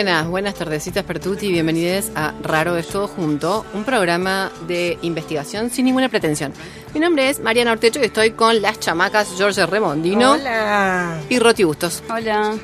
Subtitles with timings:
[0.00, 5.84] Buenas, buenas, tardecitas Pertuti, bienvenidos a Raro es todo junto, un programa de investigación sin
[5.84, 6.54] ninguna pretensión.
[6.94, 11.18] Mi nombre es Mariana Ortecho y estoy con las chamacas George Remondino Hola.
[11.28, 12.02] y Roti Bustos.
[12.08, 12.54] Hola.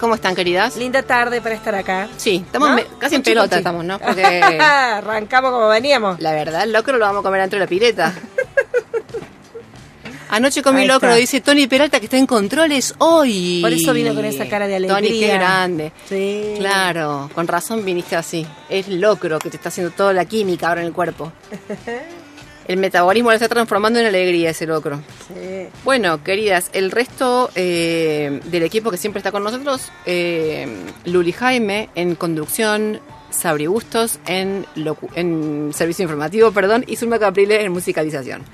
[0.00, 0.76] ¿Cómo están, queridas?
[0.76, 2.08] Linda tarde para estar acá.
[2.18, 2.98] Sí, estamos ¿No?
[2.98, 3.98] casi en pelota estamos, ¿no?
[4.04, 6.20] Porque Arrancamos como veníamos.
[6.20, 8.12] la verdad, el locro lo vamos a comer dentro de la pileta.
[10.32, 13.58] Anoche comí Ahí locro, dice Tony Peralta que está en controles hoy.
[13.60, 14.96] Por eso vino con esa cara de alegría.
[14.96, 15.92] Tony, qué grande.
[16.08, 16.54] Sí.
[16.56, 18.46] Claro, con razón viniste así.
[18.70, 21.30] Es locro que te está haciendo toda la química ahora en el cuerpo.
[22.66, 25.02] El metabolismo lo está transformando en alegría ese locro.
[25.26, 25.66] Sí.
[25.84, 30.68] Bueno, queridas, el resto eh, del equipo que siempre está con nosotros, eh,
[31.04, 33.00] Luli Jaime en conducción,
[33.30, 34.64] Sabri Bustos en,
[35.16, 38.44] en servicio informativo, perdón, y Zulma Caprile en musicalización.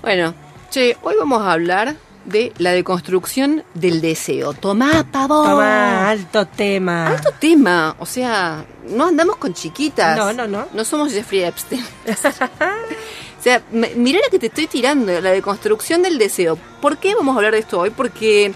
[0.00, 0.34] Bueno,
[0.74, 4.54] che, hoy vamos a hablar de la deconstrucción del deseo.
[4.54, 5.44] Tomá, pavo.
[5.44, 7.06] Toma, alto tema.
[7.06, 10.16] Alto tema, o sea, no andamos con chiquitas.
[10.16, 10.66] No, no, no.
[10.72, 11.80] No somos Jeffrey Epstein.
[12.08, 16.58] o sea, mirá la que te estoy tirando, la deconstrucción del deseo.
[16.80, 17.90] ¿Por qué vamos a hablar de esto hoy?
[17.90, 18.52] Porque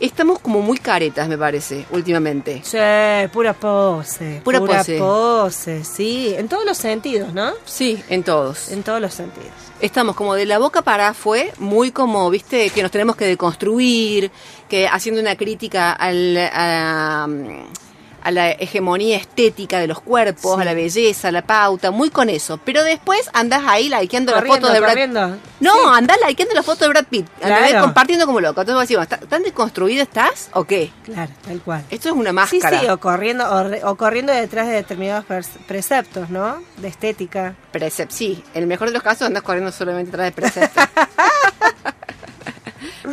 [0.00, 2.60] estamos como muy caretas, me parece, últimamente.
[2.64, 2.78] Sí,
[3.32, 4.40] pura pose.
[4.44, 4.98] Pura pose.
[4.98, 6.34] pose, sí.
[6.36, 7.52] En todos los sentidos, ¿no?
[7.64, 8.70] Sí, en todos.
[8.70, 9.52] En todos los sentidos.
[9.80, 14.30] Estamos como de la boca para fue muy como, viste, que nos tenemos que deconstruir,
[14.68, 17.28] que haciendo una crítica al, a,
[18.26, 20.60] a la hegemonía estética de los cuerpos, Sí.
[20.60, 22.58] a la belleza, a la pauta, muy con eso.
[22.64, 25.28] Pero después andás ahí likeando la Corriendo, foto de Brad corriendo.
[25.60, 25.78] No, Sí.
[25.92, 27.26] andás likeando la foto de Brad Pitt.
[27.40, 27.80] Claro.
[27.82, 28.60] compartiendo como loco.
[28.62, 30.90] Entonces vos decís, ¿tan desconstruida estás o qué?
[31.04, 31.84] Claro, tal cual.
[31.90, 32.80] Esto es una Sí, máscara.
[32.80, 35.24] sí, o corriendo, o, re- o corriendo detrás de determinados
[35.66, 36.62] preceptos, ¿no?
[36.78, 37.54] De estética.
[37.70, 38.42] Precept, sí.
[38.54, 40.80] En el mejor de los casos andás corriendo solamente atrás de precepto.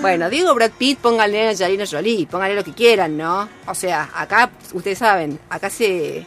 [0.01, 3.48] bueno, digo Brad Pitt, pónganle a Angelina Jolie, pónganle lo que quieran, ¿no?
[3.68, 6.25] O sea, acá, ustedes saben, acá se,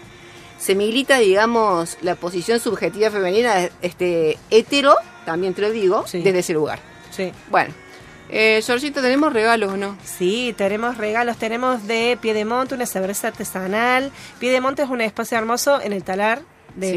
[0.59, 6.23] se milita, digamos, la posición subjetiva femenina, este, hetero, también te lo digo, Sí.
[6.23, 6.79] desde ese lugar.
[7.11, 7.33] Sí.
[7.51, 7.73] Bueno,
[8.29, 8.63] eh,
[9.03, 9.97] ¿tenemos regalos o no?
[10.05, 14.11] Sí, tenemos regalos, tenemos de Piedemonte, una cerveza artesanal.
[14.39, 16.43] Piedemonte es un espacio hermoso en el talar
[16.77, 16.93] de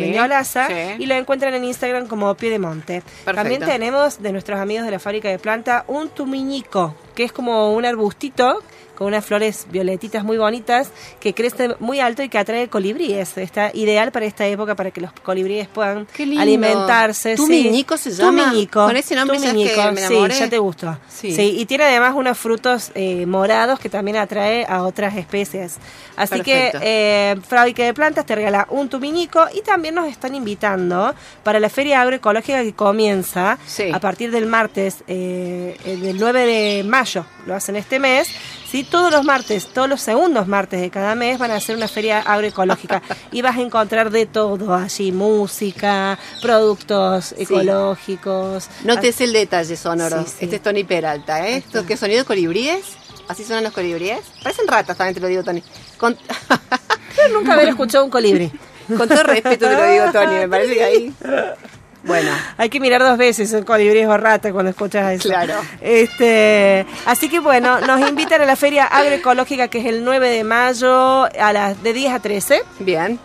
[0.68, 3.04] Sí, y lo encuentran en Instagram como Pie de Monte.
[3.26, 7.74] También tenemos de nuestros amigos de la fábrica de planta un tumiñico, que es como
[7.74, 8.62] un arbustito
[9.00, 10.92] con unas flores violetitas muy bonitas
[11.22, 13.38] que crece muy alto y que atrae colibríes.
[13.38, 16.06] Está ideal para esta época para que los colibríes puedan
[16.38, 17.36] alimentarse.
[17.38, 18.44] Tumiñico se llama.
[18.44, 18.86] Tumiñico.
[18.86, 20.98] Con ese nombre ya es que sí, ya te gustó.
[21.08, 21.34] Sí.
[21.34, 21.56] Sí.
[21.60, 25.78] y tiene además unos frutos eh, morados que también atrae a otras especies.
[26.18, 26.80] Así Perfecto.
[26.80, 31.70] que eh, de Plantas te regala un tumiñico y también nos están invitando para la
[31.70, 33.92] Feria Agroecológica que comienza Sí.
[33.94, 38.28] a partir del martes, eh, el del 9 de mayo, lo hacen este mes.
[38.70, 38.84] ¿Sí?
[38.84, 42.20] Todos los martes, todos los segundos martes de cada mes van a hacer una feria
[42.20, 43.02] agroecológica
[43.32, 48.70] y vas a encontrar de todo allí, música, productos ecológicos.
[48.84, 50.26] No te sé el detalle sonoro.
[50.40, 51.58] Este es Tony Peralta, ¿eh?
[51.58, 52.86] ¿Esto qué sonido de colibríes?
[53.28, 54.22] ¿Así suenan los colibríes?
[54.44, 55.64] Parecen ratas, también te lo digo, Tony.
[55.98, 56.16] Con,
[57.18, 58.52] Yo nunca haber escuchado un colibrí.
[58.88, 60.36] con todo respeto te lo digo, Tony.
[60.36, 61.14] Me parece que ahí...
[62.10, 65.30] Bueno, Hay que mirar dos veces un colibrí rata cuando escuchas eso.
[65.30, 65.54] Claro.
[65.80, 70.44] Este, así que bueno, nos invitan a la feria agroecológica que es el 9 de
[70.44, 72.62] mayo a las de 10 a 13.
[72.80, 73.20] bien.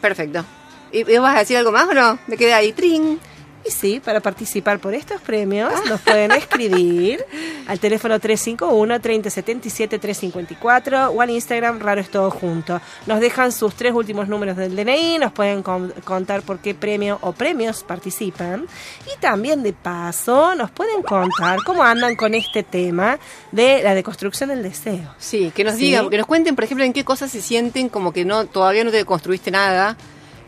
[0.00, 0.44] Perfecto.
[0.90, 2.18] ¿Y, y vas a decir algo más o no?
[2.26, 2.72] Me quedé ahí.
[2.72, 3.20] ¡Trin!
[3.68, 7.22] Y sí, para participar por estos premios nos pueden escribir
[7.66, 12.80] al teléfono 351-3077-354 o al Instagram Raro es todo junto.
[13.06, 17.18] Nos dejan sus tres últimos números del DNI, nos pueden con- contar por qué premio
[17.20, 18.66] o premios participan
[19.14, 23.18] y también de paso nos pueden contar cómo andan con este tema
[23.52, 25.14] de la deconstrucción del deseo.
[25.18, 25.80] Sí, que nos Sí.
[25.80, 28.84] digan, que nos cuenten, por ejemplo, en qué cosas se sienten como que no todavía
[28.84, 29.96] no te construiste nada,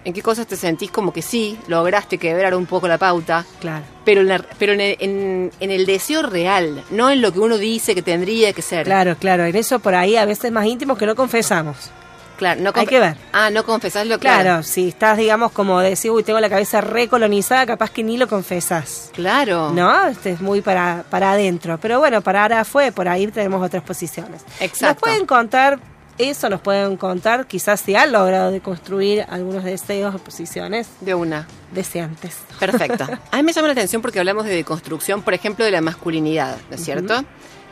[0.05, 3.85] en qué cosas te sentís como que sí, lograste quebrar un poco la pauta, Claro.
[4.05, 7.41] pero en, la- pero en el, en- en el deseo real, no en lo que
[7.41, 8.85] uno dice que tendría que ser.
[8.85, 11.91] Claro, claro, en eso por ahí a veces más íntimos que no confesamos.
[12.39, 13.17] Claro, no Hay que ver.
[13.35, 14.43] Ah, no confesarlo, claro.
[14.43, 18.29] Claro, si estás, digamos, como decir, uy, tengo la cabeza recolonizada, capaz que ni lo
[18.29, 19.11] confesas.
[19.13, 19.73] Claro.
[19.75, 20.07] ¿No?
[20.07, 21.77] Este es muy para, para adentro.
[21.79, 24.41] Pero bueno, para ahora fue, por ahí tenemos otras posiciones.
[24.59, 24.87] Exacto.
[24.87, 25.79] Nos pueden contar
[26.29, 31.15] eso, nos pueden contar quizás si han logrado de construir algunos deseos o posiciones De
[31.15, 31.47] una.
[31.73, 32.37] deseantes.
[32.59, 33.07] Perfecto.
[33.31, 36.57] A mí me llama la atención porque hablamos de deconstrucción, por ejemplo, de la masculinidad,
[36.69, 37.25] ¿no es cierto?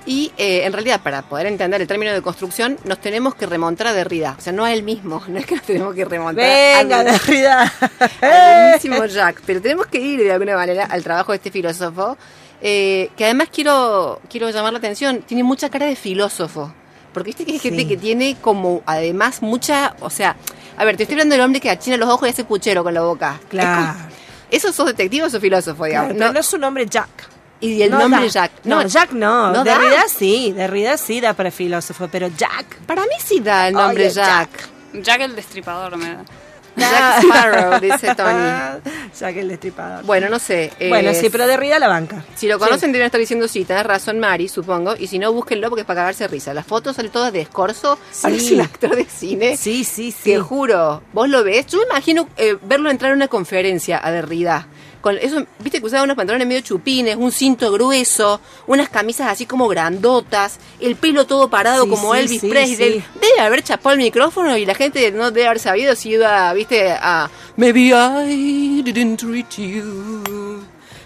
[0.07, 3.89] Y eh, en realidad, para poder entender el término de construcción, nos tenemos que remontar
[3.89, 4.37] a Derrida.
[4.39, 7.05] O sea, no a él mismo, no es que nos tenemos que remontar Venga, a
[7.05, 7.73] Derrida.
[8.23, 9.43] al mismísimo Jacques.
[9.47, 12.17] Pero tenemos que ir de alguna manera al trabajo de este filósofo,
[12.63, 16.73] eh, que además quiero, quiero llamar la atención, tiene mucha cara de filósofo.
[17.19, 17.89] Porque viste que hay gente Sí.
[17.89, 19.95] que tiene como, además, mucha.
[20.01, 20.37] O sea,
[20.77, 22.95] a ver, te estoy hablando del hombre que achina los ojos y hace puchero con
[22.95, 23.39] la boca.
[23.43, 23.93] Es Claro.
[23.95, 24.09] como-
[24.51, 26.09] ¿Eso sos detective o sos filósofo, digamos?
[26.13, 27.09] Claro, pero no es su nombre Jack.
[27.61, 28.27] Y el No nombre da.
[28.29, 28.53] Jack.
[28.65, 29.49] No, Jack no.
[29.53, 29.79] ¿No da?
[29.79, 32.77] Derrida sí, Derrida sí da para filósofo, pero Jack.
[32.87, 34.49] Para mí sí da el nombre Oye, Jack.
[35.03, 36.25] Jack el destripador me da.
[36.79, 38.93] Jack Sparrow, dice Tony.
[39.19, 40.05] Jack el destripador.
[40.05, 40.73] Bueno, no sé.
[40.79, 42.25] eh, Bueno, sí, pero Derrida la banca.
[42.35, 44.95] Si lo conocen deben estar diciendo sí, tenés razón Mari, supongo.
[44.99, 46.55] Y si no, búsquenlo porque es para cagarse de risa.
[46.55, 47.99] Las fotos salen todas de escorzo.
[48.11, 48.23] Sí.
[48.23, 49.57] Parece un actor de cine.
[49.57, 50.33] Sí, sí, sí.
[50.33, 51.67] Te juro, vos lo ves.
[51.67, 54.67] Yo me imagino eh, verlo entrar a una conferencia a Derrida.
[55.09, 59.47] Con eso, viste que usaba unos pantalones medio chupines, un cinto grueso, unas camisas así
[59.47, 63.03] como grandotas, el pelo todo parado Sí, como sí, Elvis sí, Presley.
[63.19, 66.91] Debe haber chapado el micrófono y la gente no debe haber sabido si iba, viste,
[66.93, 70.63] a Maybe I didn't treat you.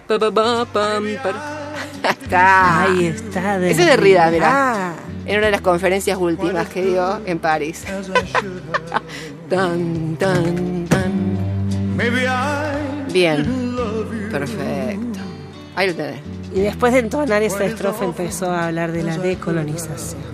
[0.08, 1.62] Pa, pa, pa, pam, pa.
[2.02, 2.82] Ahí está.
[2.82, 3.56] Ahí está.
[3.58, 4.50] Ese es Derrida, mirá.
[4.50, 4.94] Ah,
[5.26, 7.84] En una de las conferencias últimas que dio en París.
[9.48, 11.31] Tan, tan, tan.
[13.12, 13.76] Bien.
[14.30, 15.20] Perfecto.
[15.74, 16.20] Ahí lo tenés.
[16.54, 20.20] Y después de entonar esa estrofa empezó a hablar de la decolonización.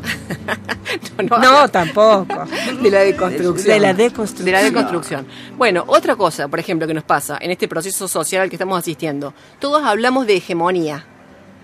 [1.28, 2.44] No, No, tampoco.
[2.80, 3.74] de la deconstrucción.
[3.74, 4.44] De la deconstrucción.
[4.46, 5.26] De la deconstrucción.
[5.56, 8.78] Bueno, otra cosa, por ejemplo, que nos pasa en este proceso social al que estamos
[8.78, 9.34] asistiendo.
[9.58, 11.04] Todos hablamos de hegemonía.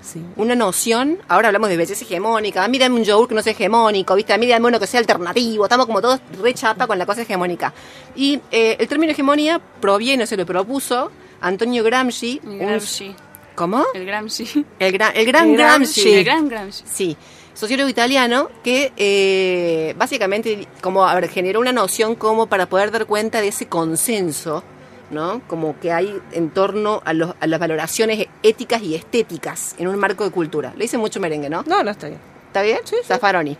[0.04, 0.20] Sí.
[0.37, 3.52] Una noción, ahora hablamos de belleza hegemónica, a mí dame un yogur que no sea
[3.52, 4.34] hegemónico, ¿viste?
[4.34, 7.23] A mí dame uno que sea alternativo, estamos como todos re chapa con la cosa
[7.23, 7.73] hegemónica.
[8.14, 12.40] Y eh, el término hegemonía proviene, se lo propuso Antonio Gramsci.
[12.44, 13.14] Un- Gramsci.
[13.54, 13.84] ¿Cómo?
[13.94, 14.64] El Gramsci.
[14.78, 16.02] El, gran, el gran El Gramsci.
[16.02, 16.18] Gramsci.
[16.18, 16.84] El gran Gramsci.
[16.87, 17.16] Sí,
[17.54, 23.06] sociólogo italiano que eh, básicamente como a ver, generó una noción como para poder dar
[23.06, 24.62] cuenta de ese consenso,
[25.11, 25.42] ¿no?
[25.46, 29.96] Como que hay en torno a, los- a las valoraciones éticas y estéticas en un
[29.99, 30.73] marco de cultura.
[30.76, 31.62] Le hice mucho merengue, ¿no?
[31.66, 32.20] No, no está bien.
[32.49, 32.78] ¿Está bien?
[33.04, 33.56] Zaffaroni.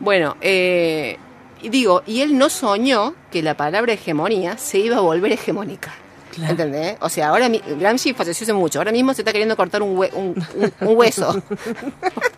[0.00, 1.18] Bueno, eh,
[1.62, 5.94] digo, y él no soñó que la palabra hegemonía se iba a volver hegemónica.
[6.34, 6.52] Claro.
[6.52, 6.96] ¿Entendés?
[7.00, 8.78] O sea, ahora mi- Gramsci falleció hace mucho.
[8.78, 11.42] Ahora mismo se está queriendo cortar un, hue- un, un- un hueso.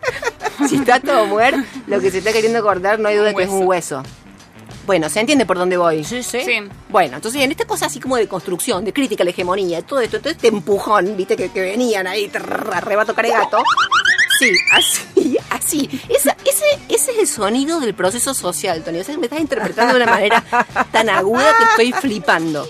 [0.67, 3.49] si está todo muerto, lo que se está queriendo cortar no hay duda que es
[3.49, 4.03] un hueso.
[4.85, 6.03] Bueno, ¿se entiende por dónde voy?
[6.03, 6.41] Sí, sí.
[6.43, 6.59] Sí.
[6.89, 9.99] Bueno, entonces en esta cosa así como de construcción, de crítica a la hegemonía, todo
[10.01, 13.63] esto, todo este empujón, viste, que, que venían ahí, trrr, arrebato caregato.
[14.39, 16.01] Sí, así, así.
[16.09, 18.99] Esa- ese, ese es el sonido del proceso social, Tony.
[18.99, 20.43] O sea, me estás interpretando de una manera
[20.91, 22.67] tan aguda que estoy flipando.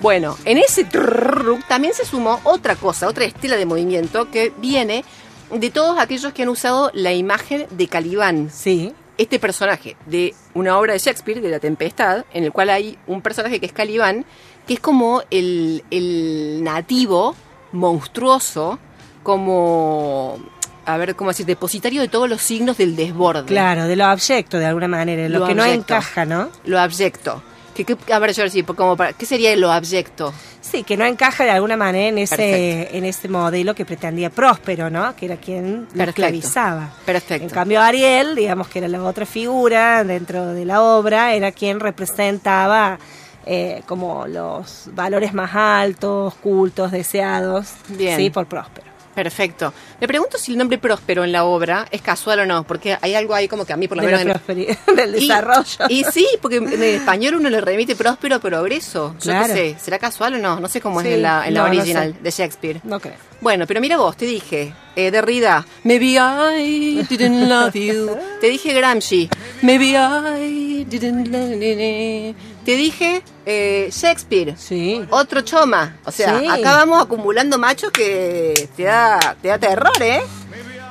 [0.00, 5.04] Bueno, en ese trrr también se sumó otra cosa, otra estela de movimiento que viene
[5.50, 8.92] de todos aquellos que han usado la imagen de Calibán Sí.
[9.18, 13.22] Este personaje de una obra de Shakespeare, de La Tempestad, en el cual hay un
[13.22, 14.24] personaje que es Calibán,
[14.66, 17.34] que es como el, el nativo
[17.72, 18.78] monstruoso,
[19.22, 20.38] como,
[20.84, 21.46] a ver, ¿cómo decir?
[21.46, 23.46] Depositario de todos los signos del desborde.
[23.46, 26.48] Claro, de lo abyecto de alguna manera, lo, Lo que no encaja, ¿no?
[26.64, 27.42] Lo abyecto.
[27.76, 30.32] Que, que- a ver, yo sí, como para, ¿qué sería lo abyecto?
[30.60, 32.96] Sí, que no encaja de alguna manera en ese Perfecto.
[32.96, 35.14] en ese modelo que pretendía Próspero, ¿no?
[35.14, 36.02] Que era quien lo Perfecto.
[36.10, 36.90] esclavizaba.
[37.04, 37.44] Perfecto.
[37.44, 41.78] En cambio Ariel, digamos que era la otra figura dentro de la obra, era quien
[41.78, 42.98] representaba
[43.44, 48.16] eh, como los valores más altos, cultos, deseados, Bien.
[48.16, 48.85] sí, por Próspero.
[49.16, 49.72] Perfecto.
[50.00, 53.14] Me pregunto si el nombre próspero en la obra es casual o no, porque hay
[53.14, 54.36] algo ahí como que a mí por lo De la menos...
[54.36, 55.86] prosperi- del Y- desarrollo.
[55.88, 59.14] Y, sí, porque en español uno le remite próspero progreso.
[59.14, 59.46] Yo Claro.
[59.54, 60.60] qué sé, ¿será casual o no?
[60.60, 62.20] No sé cómo Sí, es en la, en la no, no original sé.
[62.22, 62.80] de Shakespeare.
[62.84, 63.14] No creo.
[63.40, 68.16] Bueno, pero mira vos, te dije, eh, Derrida, maybe I didn't love you.
[68.40, 69.28] Te dije Gramsci,
[69.62, 72.34] maybe I didn't love you.
[72.66, 75.00] Te dije eh, Shakespeare, Sí.
[75.10, 75.96] otro choma.
[76.04, 76.48] O sea, Sí.
[76.48, 80.20] acá vamos acumulando machos que te da, te da terror, ¿eh?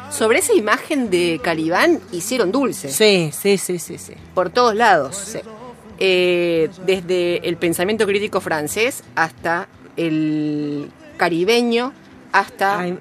[0.10, 4.14] Sobre esa imagen de Calibán hicieron dulce Sí, sí, sí, sí, sí.
[4.34, 5.38] por todos lados.
[6.00, 9.68] Eh, desde el pensamiento crítico francés hasta
[9.98, 11.92] el caribeño,
[12.32, 13.00] hasta Ay,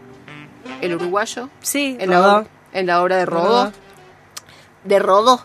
[0.80, 1.48] el uruguayo.
[1.60, 2.40] sí, En la, Rodó.
[2.42, 3.44] ob- en la obra de Rodó.
[3.64, 3.72] Rodó.
[4.84, 5.44] De Rodó.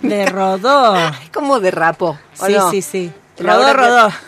[0.00, 0.96] De Rodó.
[1.22, 2.18] Es como de Rapo.
[2.40, 2.70] ¿o Sí, no?
[2.70, 3.12] sí, sí.
[3.38, 4.10] Rodó, Rodó.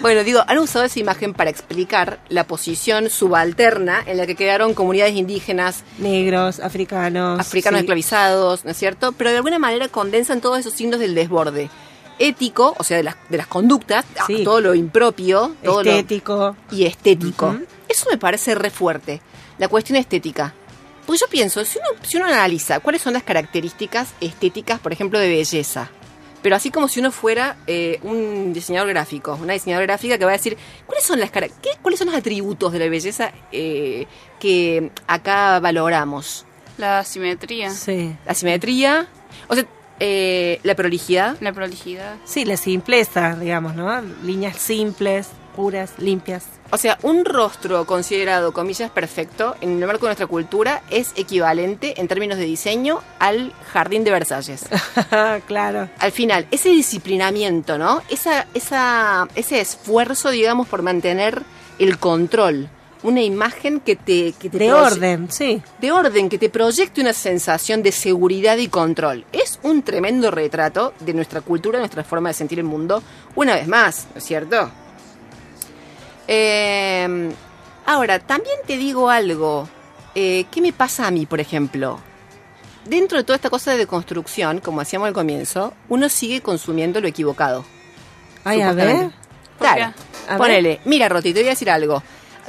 [0.00, 4.74] Bueno, digo, han usado esa imagen para explicar la posición subalterna en la que quedaron
[4.74, 7.40] comunidades indígenas, Negros, africanos.
[7.40, 7.84] africanos sí.
[7.84, 9.12] esclavizados, ¿no es cierto?
[9.12, 11.70] Pero de alguna manera condensan todos esos signos del desborde
[12.18, 14.44] ético, o sea, de las, de las conductas, Sí.
[14.44, 15.90] todo lo impropio, todo lo-
[16.70, 17.56] y estético.
[17.88, 19.20] Eso me parece re fuerte,
[19.58, 20.54] la cuestión estética.
[21.06, 25.18] Pues yo pienso, si uno, si uno analiza cuáles son las características estéticas, por ejemplo,
[25.18, 25.88] de belleza,
[26.42, 30.32] pero así como si uno fuera eh, un diseñador gráfico, una diseñadora gráfica que va
[30.32, 31.48] a decir, ¿cuáles son, las, qué-
[31.82, 34.06] ¿cuáles son los atributos de la belleza eh,
[34.40, 36.44] que acá valoramos?
[36.78, 38.14] La simetría, Sí.
[38.26, 39.08] La simetría,
[39.48, 39.64] o sea,
[39.98, 42.16] eh, la prolijidad, la prolijidad.
[42.24, 44.02] Sí, la simpleza, digamos, ¿no?
[44.22, 46.44] Líneas simples, puras, limpias.
[46.70, 52.00] O sea, un rostro considerado, comillas, perfecto en el marco de nuestra cultura es equivalente
[52.00, 54.66] en términos de diseño al jardín de Versalles.
[55.46, 55.88] claro.
[55.98, 58.02] Al final, ese disciplinamiento, ¿no?
[58.10, 61.42] Esa, esa, ese esfuerzo, digamos, por mantener
[61.78, 62.68] el control.
[63.02, 64.32] Una imagen que te...
[64.32, 65.62] Que te De orden, sí.
[65.80, 69.24] De orden, que te proyecte una sensación de seguridad y control.
[69.32, 73.02] Es un tremendo retrato de nuestra cultura, nuestra forma de sentir el mundo,
[73.36, 74.70] una vez más, ¿no es cierto?
[76.28, 77.30] Eh,
[77.84, 79.68] ahora, también te digo algo.
[80.14, 82.00] Eh, ¿Qué me pasa a mí, por ejemplo?
[82.84, 87.08] Dentro de toda esta cosa de deconstrucción, como hacíamos al comienzo, uno sigue consumiendo lo
[87.08, 87.64] equivocado.
[88.44, 88.86] Ay, a ver.
[88.86, 89.16] supuestamente.
[89.58, 89.94] ¿Por Claro.
[90.28, 92.02] A Ponele, mira, Roti, te voy a decir algo.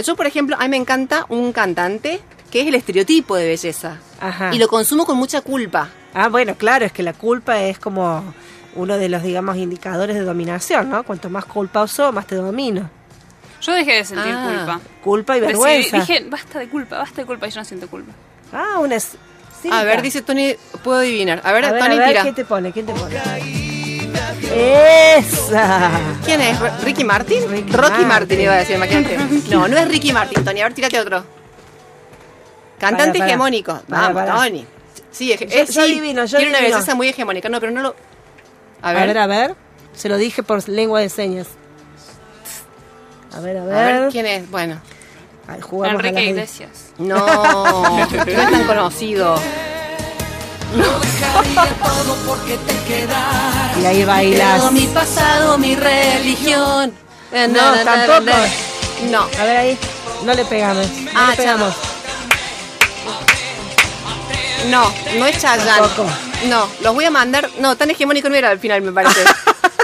[0.04, 3.98] Yo, por ejemplo, a mí me encanta un cantante que es el estereotipo de belleza.
[4.20, 4.54] Ajá.
[4.54, 5.90] Y lo consumo con mucha culpa.
[6.14, 8.34] Ah, bueno, claro, es que la culpa es como
[8.76, 11.04] uno de los, digamos, indicadores de dominación, ¿no?
[11.04, 12.90] Cuanto más culposo, más te domino.
[13.68, 14.46] Yo dejé de sentir Ah.
[14.48, 14.80] culpa.
[15.04, 15.98] Culpa y Decidí- vergüenza.
[16.00, 18.14] dije, basta de culpa, basta de culpa y yo no siento culpa.
[18.54, 18.96] Ah, una...
[18.96, 19.18] es-
[19.72, 21.42] A ver, dice Tony, puedo adivinar.
[21.44, 22.22] A ver, A ver, Tony, a ver, tira.
[22.24, 22.72] ¿quién te pone?
[22.72, 23.16] ¿Quién te pone?
[24.54, 25.92] ¡Esa!
[26.26, 26.60] ¿Quién es?
[26.60, 27.50] ¿R- ¿Ricky Martin?
[27.50, 28.08] Ricky Rocky Martin.
[28.08, 29.18] Martin iba a decir, imagínate.
[29.50, 30.62] No, no es Ricky Martin, Tony.
[30.62, 31.24] A ver, tírate otro.
[32.80, 33.26] Cantante Para, para.
[33.28, 33.82] hegemónico.
[33.88, 34.36] Vamos, para.
[34.36, 34.66] Tony.
[35.12, 36.78] Sí, ege- Yo- eh, sí, adivino, yo Tiene una adivino.
[36.78, 37.50] belleza muy hegemónica.
[37.50, 37.96] No, pero no lo...
[38.82, 39.56] A A ver, ver, a ver.
[39.96, 41.48] Se lo dije por lengua de señas.
[43.36, 44.02] A ver, a a ver.
[44.02, 44.50] ver, ¿quién es?
[44.50, 44.80] Bueno.
[45.48, 46.70] Ay, Enrique las- Iglesias.
[46.98, 47.18] No,
[48.08, 49.40] no es tan conocido.
[53.82, 54.72] Y ahí bailas.
[54.72, 56.94] Mi pasado, mi religión.
[57.50, 58.32] No, tampoco.
[59.10, 59.22] No.
[59.40, 59.78] A ver ahí.
[60.26, 60.88] No le pegamos.
[60.88, 61.74] No Ah, le pegamos.
[64.70, 65.66] No, no es Chayanne.
[65.82, 66.06] Tampoco.
[66.50, 67.50] No, los voy a mandar.
[67.60, 69.22] No, tan hegemónico no era al final, me parece.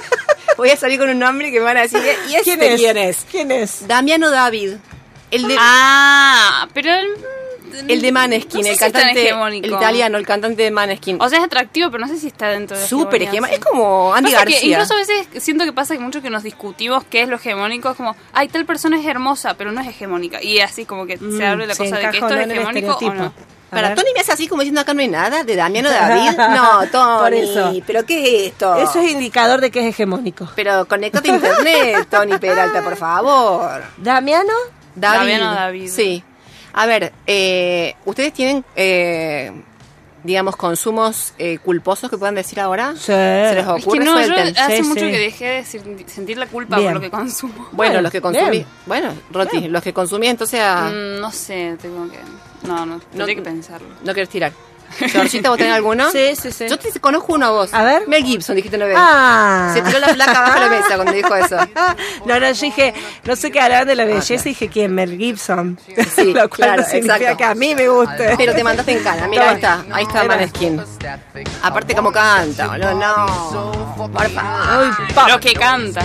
[0.58, 2.00] voy a salir con un nombre que me van a decir.
[2.30, 2.80] ¿Y este ¿Quién es?
[2.82, 3.26] quién es?
[3.32, 3.88] ¿Quién es?
[3.88, 4.74] Damiano David.
[5.32, 5.56] El de.
[5.60, 9.66] Ah, pero mm, El de Maneskin, No sé el si cantante, hegemónico.
[9.66, 11.20] el italiano, el cantante de Maneskin.
[11.22, 13.56] O sea, es atractivo, pero no sé si está dentro de Súper hegemónico.
[13.60, 14.72] Es como Andy Pasa que García.
[14.78, 17.90] incluso a veces siento que pasa que mucho que nos discutimos qué es lo hegemónico.
[17.90, 20.42] Es como, ay, tal persona es hermosa, pero no es hegemónica.
[20.44, 22.50] Y así como que se abre la Mm, se cosa de que esto no es
[22.50, 23.34] hegemónico o no.
[23.74, 23.98] Para ver.
[23.98, 26.38] Tony me hace así como diciendo acá no hay nada de Damiano David.
[26.38, 27.20] No, Tony.
[27.22, 27.74] Por eso.
[27.88, 28.76] ¿Pero qué es esto?
[28.76, 30.48] Eso es indicador de que es hegemónico.
[30.56, 33.82] Pero conectate a internet, Tony Peralta, por favor.
[33.98, 34.54] Damiano,
[34.96, 35.18] David.
[35.20, 35.90] Damiano David.
[35.90, 36.24] Sí.
[36.74, 39.52] A ver, eh, ¿ustedes tienen, eh,
[40.24, 42.94] digamos, consumos eh, culposos que puedan decir ahora?
[42.96, 43.04] Sí.
[43.04, 44.06] ¿Se les Es que ocurre?
[44.06, 45.12] no, yo hace Sí, mucho sí.
[45.12, 46.88] que dejé de sen- sentir la culpa Bien.
[46.94, 47.54] por lo que consumo.
[47.54, 48.50] Bueno, Bueno, los que consumí.
[48.50, 48.66] bien.
[48.88, 52.18] Bueno, Roti, los que consumí, entonces a- Mm, no sé, tengo que...
[52.68, 53.88] No, no, tendría que pensarlo.
[54.04, 54.52] no quieres tirar.
[54.98, 56.12] Georgita, ¿vos tenés alguno?
[56.12, 56.66] Sí, sí, sí.
[56.70, 57.74] Yo te conozco uno a vos.
[57.74, 58.08] A ver.
[58.08, 58.98] Mel Gibson, dijiste una vez.
[59.00, 59.72] Ah.
[59.74, 61.58] Se tiró la placa abajo de la mesa cuando dijo eso.
[62.26, 62.94] No, no, yo dije,
[63.26, 65.78] no sé qué hablar de la belleza, y dije quién, Mel Gibson.
[66.16, 67.38] Sí, Lo cual claro, no significa exacto.
[67.38, 68.36] que a mí me guste.
[68.38, 69.28] Pero te mandaste en cana.
[69.28, 69.86] Mira, ahí está.
[69.92, 70.82] Ahí está Maneskin.
[71.62, 72.94] Aparte, como canta, boludo.
[72.94, 73.94] No.
[73.96, 75.08] Por favor.
[75.14, 75.28] Pop.
[75.28, 76.02] Lo que canta.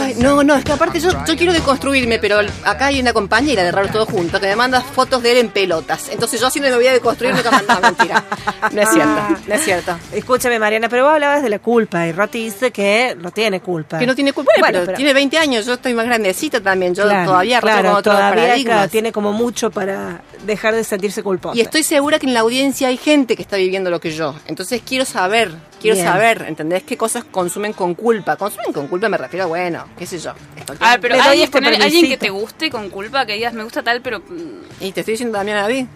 [0.00, 3.62] Ay, no, no, es que aparte yo, yo quiero deconstruirme, pero acá hay una compañera
[3.62, 6.08] de Raros Todos Juntos que me manda fotos de él en pelotas.
[6.10, 8.24] Entonces yo haciendo me voy a deconstruir nunca mandaba mentira.
[8.72, 9.98] No es cierto, no es cierto.
[10.12, 13.98] Escúchame, Mariana, pero vos hablabas de la culpa y Roti dice que no tiene culpa.
[13.98, 16.94] Que no tiene culpa, Bueno, pero, pero- tiene 20 años, yo estoy más grandecita también,
[16.94, 21.56] yo Claro, todavía claro, todavía claro, tiene como mucho para dejar de sentirse culposa.
[21.56, 24.34] Y estoy segura que en la audiencia hay gente que está viviendo lo que yo.
[24.46, 26.06] Entonces quiero saber, quiero Bien.
[26.06, 26.82] saber, ¿entendés?
[26.82, 28.36] ¿Qué cosas consumen con culpa?
[28.36, 30.32] Consumen con culpa me refiero, a, bueno, qué sé yo.
[30.80, 33.82] A ver, pero alguien, este alguien que te guste con culpa, que digas, me gusta
[33.82, 34.20] tal, pero...
[34.20, 35.86] mm, Y te estoy diciendo también a David.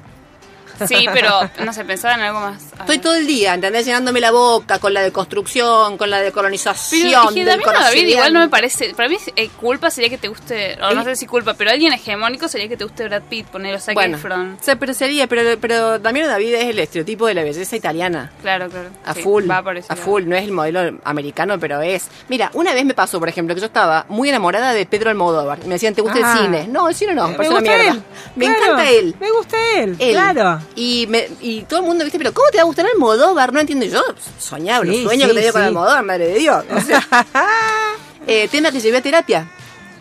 [0.86, 2.62] Sí, pero, no sé, pensaba en algo más.
[2.78, 3.00] A Estoy ver.
[3.00, 3.86] todo el día, ¿entendés?
[3.86, 7.08] Llenándome la boca con la deconstrucción, con la decolonización.
[7.34, 8.94] Pero del David, igual no me parece.
[8.94, 10.78] Para mí, eh, culpa sería que te guste.
[10.82, 13.74] O no sé si culpa, pero alguien hegemónico sería que te guste Brad Pitt, poner
[13.74, 17.34] o Zac Bueno, o sea, pero sería, pero, pero también David es el estereotipo de
[17.34, 18.30] la belleza italiana.
[18.42, 18.88] Claro, claro.
[19.04, 19.58] A Sí, full, va
[19.88, 22.08] a full, no es el modelo americano, pero es.
[22.28, 25.58] Mira, una vez me pasó, por ejemplo, que yo estaba muy enamorada de Pedro Almodóvar.
[25.64, 26.32] Y me decían, ¿te gusta Ah.
[26.32, 26.68] el cine?
[26.68, 27.90] No, el cine no, me gusta mierda.
[27.92, 28.02] él.
[28.36, 29.14] Me Claro, encanta él.
[29.20, 30.12] Me gusta él, Él.
[30.12, 30.60] claro.
[30.76, 33.52] Y, me, y todo el mundo, viste, pero ¿cómo te va a gustar Almodóvar?
[33.52, 33.84] No entiendo.
[33.86, 34.02] Yo
[34.38, 35.66] soñaba, los Sí, sueños sí, que tenía con sí.
[35.66, 36.64] Almodóvar, madre de Dios.
[36.74, 37.06] O sea,
[38.26, 39.50] eh, tema que llevé a terapia.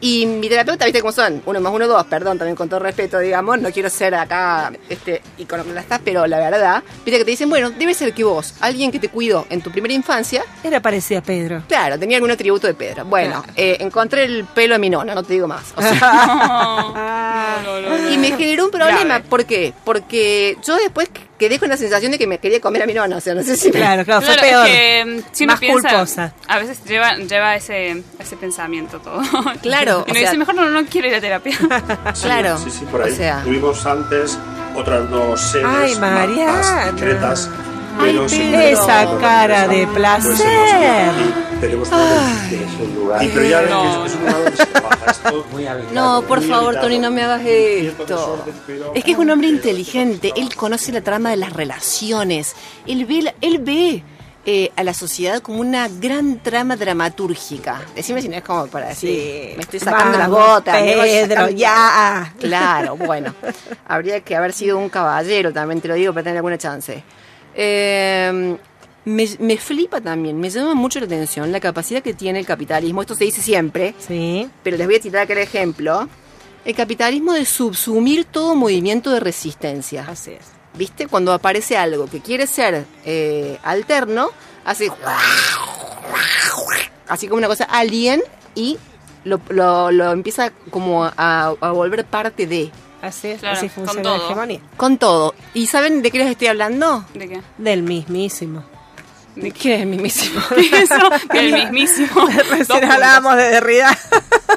[0.02, 3.20] Y mi terapeuta, viste cómo son, uno más uno, dos, perdón, también con todo respeto,
[3.20, 7.70] digamos, no quiero ser acá este iconoclasta, pero la verdad, viste que te dicen, bueno,
[7.72, 11.24] debe ser que vos, alguien que te cuidó en tu primera infancia, Era parecida a
[11.24, 11.64] Pedro.
[11.68, 13.06] claro, tenía algún atributo de Pedro.
[13.06, 15.74] Bueno, eh, encontré el pelo de mi nona, no te digo más.
[15.76, 17.58] O sea,
[18.12, 19.24] y me generó un problema, Grave.
[19.30, 19.74] ¿por qué?
[19.84, 23.18] Porque yo después quedé con la sensación de que me quería comer a mi nona,
[23.18, 24.68] o sea, no sé si Claro, claro, fue Claro, peor.
[24.68, 26.34] es que mm, si Más piensa, culposa.
[26.48, 29.22] a veces lleva, lleva ese, ese pensamiento todo.
[29.64, 31.58] Claro, Y sea- dice, mejor no, no quiero ir a terapia.
[32.22, 33.12] Claro, Sí, sí, por ahí.
[33.12, 34.38] o sea, Tuvimos antes
[34.76, 36.94] otras dos series Ay, Mariana.
[37.98, 38.18] Ay,
[38.72, 41.12] Esa cara de Pues placer.
[45.94, 46.76] No, por favor.
[46.80, 48.44] Tony, no me hagas esto
[48.94, 52.56] Es que es un hombre inteligente, él conoce la trama de las relaciones,
[52.88, 54.04] él ve, él ve
[54.46, 57.82] eh, a la sociedad como una gran trama dramatúrgica.
[57.96, 60.78] Decime si no es como para decir, me estoy sacando las botas.
[60.78, 62.34] Pedro, sacando- ya.
[62.40, 63.34] Claro, bueno,
[63.88, 67.04] habría que haber sido un caballero, también te lo digo, para tener alguna chance.
[67.56, 68.58] Eh,
[69.06, 73.02] me, me flipa también, me llama mucho la atención la capacidad que tiene el capitalismo,
[73.02, 74.48] esto se dice siempre, Sí.
[74.64, 76.08] pero les voy a citar aquel ejemplo,
[76.66, 80.06] el capitalismo de subsumir todo movimiento de resistencia.
[80.08, 80.46] Así es.
[80.76, 81.08] ¿Viste?
[81.08, 84.30] Cuando aparece algo que quiere ser eh, alterno,
[84.66, 84.90] hace
[87.08, 88.22] así como una cosa alien
[88.56, 88.78] y
[89.24, 91.14] lo, lo- lo empieza como a,
[91.60, 92.72] a volver parte de.
[93.02, 94.26] Así es, Claro, así con funciona la todo.
[94.28, 94.60] hegemonía.
[94.78, 95.36] Con todo.
[95.54, 97.06] ¿Y saben de qué les estoy hablando?
[97.14, 97.42] ¿De qué?
[97.58, 98.64] Del mismísimo.
[99.36, 100.42] ¿De qué es el mismísimo?
[100.50, 101.10] ¿Qué es eso?
[101.34, 102.28] Del mismísimo.
[102.50, 103.98] Recién hablábamos de Derrida.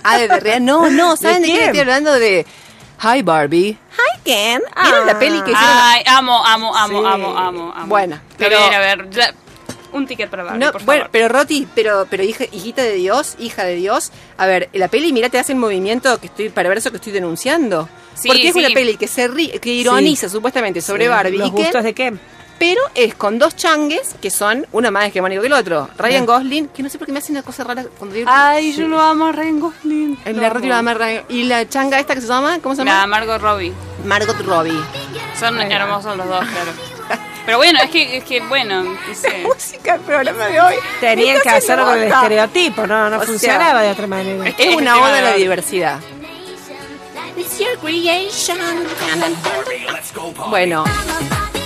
[0.02, 0.58] ah, de Derrida.
[0.60, 2.12] No, no, ¿saben de, qué les estoy hablando?
[2.14, 2.44] De
[3.02, 3.70] Hi Barbie.
[3.92, 4.60] Hi Ken.
[4.82, 5.76] ¿Vieron la peli que hicieron?
[5.80, 7.06] Ay, amo, amo, amo, Sí.
[7.06, 7.86] amo, amo, amo.
[7.86, 8.56] Bueno, pero...
[8.58, 9.32] pero- a ver, ya,
[9.92, 11.10] un ticket para Barbie, No, por bueno, favor.
[11.12, 14.10] pero Roti, pero, pero hija, hijita de Dios, hija de Dios.
[14.38, 17.88] A ver, la peli, mira, te hace el movimiento que estoy perverso que estoy denunciando.
[18.14, 18.58] Sí, Porque es sí.
[18.58, 21.94] una peli que se ríe, que ironiza supuestamente sobre Barbie ¿Los y que, gustos de
[21.94, 22.12] qué?
[22.58, 25.88] pero es con dos changues que son uno más hegemónico que el otro.
[25.98, 28.72] Ryan Gosling, que no sé por qué me hace una cosa rara cuando digo Ay,
[28.74, 30.18] yo lo amo a Ryan Gosling.
[30.24, 30.54] en Lo la amo.
[30.54, 33.06] radio la ama Ryan- y la changa esta que se llama, ¿cómo se La llama?
[33.08, 33.72] Margot Robbie.
[34.04, 34.78] Margot Robbie.
[35.40, 36.70] Son hermosos los dos, claro.
[37.44, 39.42] Pero bueno, es que, es que bueno, sé.
[39.42, 40.74] Música el programa de hoy.
[41.00, 44.48] Tenían que hacerlo con el estereotipo, no, no O sea, funcionaba de otra manera.
[44.48, 45.98] es que- Es Es una oda a de la diversidad.
[50.50, 50.84] Bueno,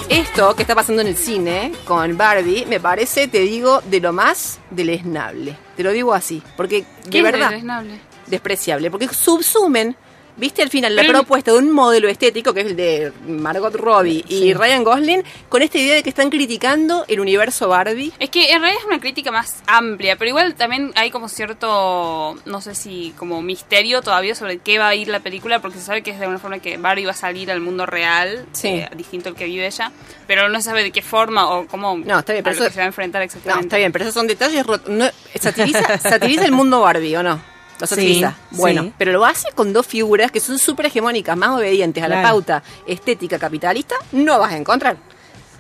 [0.09, 4.13] esto que está pasando en el cine con Barbie me parece, te digo, de lo
[4.13, 5.57] más deleznable.
[5.77, 7.99] Te lo digo así, porque de ¿Qué es verdad deleznable?
[8.27, 9.97] despreciable, porque subsumen,
[10.37, 13.75] viste al final la Pero- propuesta de un modelo estético que es el de Margot
[13.75, 18.13] Robbie y Ryan Gosling con esta idea de que están criticando el universo Barbie.
[18.19, 22.37] Es que en realidad es una crítica más amplia, pero igual también hay como cierto,
[22.45, 25.85] no sé si como misterio todavía sobre qué va a ir la película, porque se
[25.85, 28.69] sabe que es de alguna forma que Barbie va a salir al mundo real, Sí.
[28.69, 29.91] eh, distinto al que vive ella,
[30.27, 32.61] pero no se sabe de qué forma o cómo No, está bien, a pero lo
[32.63, 33.67] que eso- se va a enfrentar No, exactamente.
[33.67, 34.65] está bien, pero esos son detalles.
[34.89, 37.56] no- satiriza, satiriza el mundo Barbie, ¿o no?
[37.81, 38.31] Lo satiriza.
[38.51, 38.93] Sí, bueno, sí.
[38.97, 42.63] pero lo hace con dos figuras que son súper hegemónicas, más obedientes a la pauta
[42.87, 43.97] estética capitalista.
[44.13, 44.97] No vas a encontrar.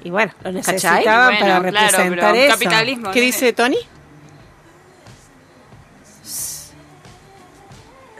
[0.02, 2.52] Y bueno, lo necesitaban Bueno, para claro, representar pero eso.
[2.54, 3.10] capitalismo.
[3.10, 3.76] ¿Qué dice Tony?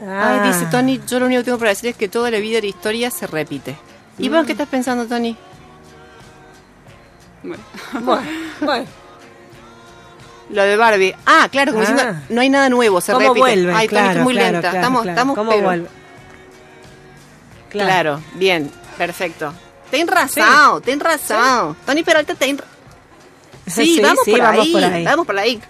[0.01, 0.41] Ah.
[0.43, 2.57] Ay, dice Tony, yo lo único que tengo para decir es que toda la vida
[2.57, 3.75] de la historia se repite.
[4.19, 4.33] ¿Y Mm.
[4.33, 5.35] vos qué estás pensando, Tony?
[7.43, 7.63] Bueno.
[8.01, 8.27] Bueno,
[8.61, 8.85] bueno.
[10.49, 11.13] Lo de Barbie.
[11.25, 11.89] Ah, claro, como Ah.
[11.91, 13.39] diciendo, no hay nada nuevo, se ¿Cómo repite.
[13.39, 13.73] vuelve?
[13.73, 14.61] Ay, claro, estoy muy claro, lenta.
[14.69, 15.87] claro, estamos, estamos, ¿Cómo pero- vuelve?
[17.69, 18.21] Claro.
[18.35, 19.53] bien, perfecto.
[19.91, 21.75] Ten razón, ten razón.
[21.85, 22.57] Tony Peralta, ten
[23.67, 25.03] Sí, Sí, vamos, sí, por, vamos ahí, por ahí.
[25.03, 25.61] Vamos por ahí.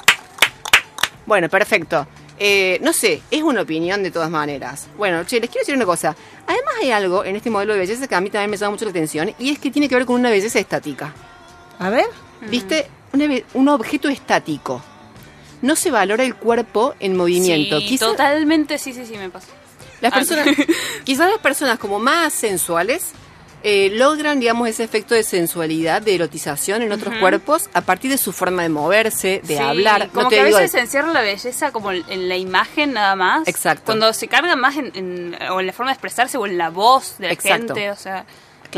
[1.26, 2.08] Bueno, perfecto.
[2.40, 4.86] Eh, no sé, es una opinión de todas maneras.
[4.96, 6.16] Bueno, che, les quiero decir una cosa.
[6.46, 8.86] Además hay algo en este modelo de belleza que a mí también me llama mucho
[8.86, 11.12] la atención y es que tiene que ver con una belleza estática.
[11.80, 12.06] A ver.
[12.42, 12.88] ¿Viste?
[13.54, 14.82] Un objeto estático.
[15.62, 17.80] No se valora el cuerpo en movimiento.
[17.80, 19.48] Sí, totalmente, sí, sí, sí, me pasa.
[20.02, 20.16] las Ah.
[20.18, 20.46] personas,
[21.04, 23.12] quizás las personas como más sensuales
[23.64, 28.20] eh, logran, digamos, ese efecto de sensualidad, de erotización en otros cuerpos a partir de
[28.20, 30.10] su forma de moverse, de Sí, hablar.
[30.10, 32.94] Como no te que a veces se encierra la belleza como en en la imagen
[32.94, 33.48] nada más.
[33.48, 33.82] Exacto.
[33.88, 36.70] Cuando se carga más en, en- o en la forma de expresarse o en la
[36.70, 37.74] voz de la Exacto.
[37.74, 38.26] gente, o sea.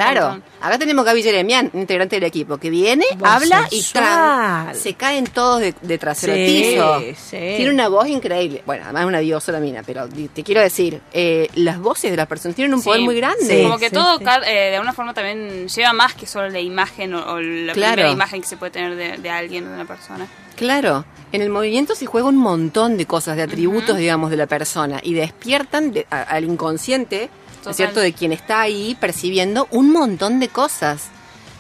[0.06, 4.76] Claro, acá tenemos a Gaby Jeremian, un integrante del equipo, que viene, habla y tran,
[4.76, 7.38] se caen todos de, de trasero Sí, sí.
[7.58, 8.64] Tiene una voz increíble.
[8.66, 12.18] Bueno, además es una diosa la mina, pero te quiero decir, eh, las voces de
[12.18, 13.06] las personas tienen un poder Sí.
[13.06, 13.46] muy grande.
[13.46, 13.64] Sí.
[13.64, 17.14] Como que sí, todo eh, de alguna forma también lleva más que solo la imagen
[17.14, 17.94] o, o la Claro.
[17.94, 20.28] primera imagen que se puede tener de, de alguien, de una persona.
[20.56, 24.46] Claro, en el movimiento se juega un montón de cosas, de atributos, digamos, de la
[24.46, 27.72] persona y despiertan de- a- al inconsciente, ¿no Total.
[27.72, 31.08] es cierto?, de quien está ahí percibiendo un montón de cosas.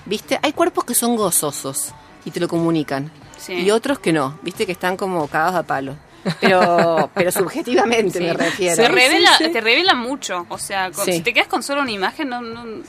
[0.05, 0.39] ¿Viste?
[0.41, 1.93] Hay cuerpos que son gozosos
[2.25, 3.11] y te lo comunican.
[3.37, 3.53] Sí.
[3.53, 4.65] Y otros que no, ¿viste?
[4.65, 5.95] Que están como cagados a palo.
[6.41, 8.23] Pero, pero subjetivamente Sí.
[8.25, 8.75] me refiero.
[8.75, 9.51] Se revela, sí, sí.
[9.51, 10.45] te revela mucho.
[10.49, 11.13] O sea, con- Sí.
[11.13, 12.81] si te quedas con solo una imagen, no, no-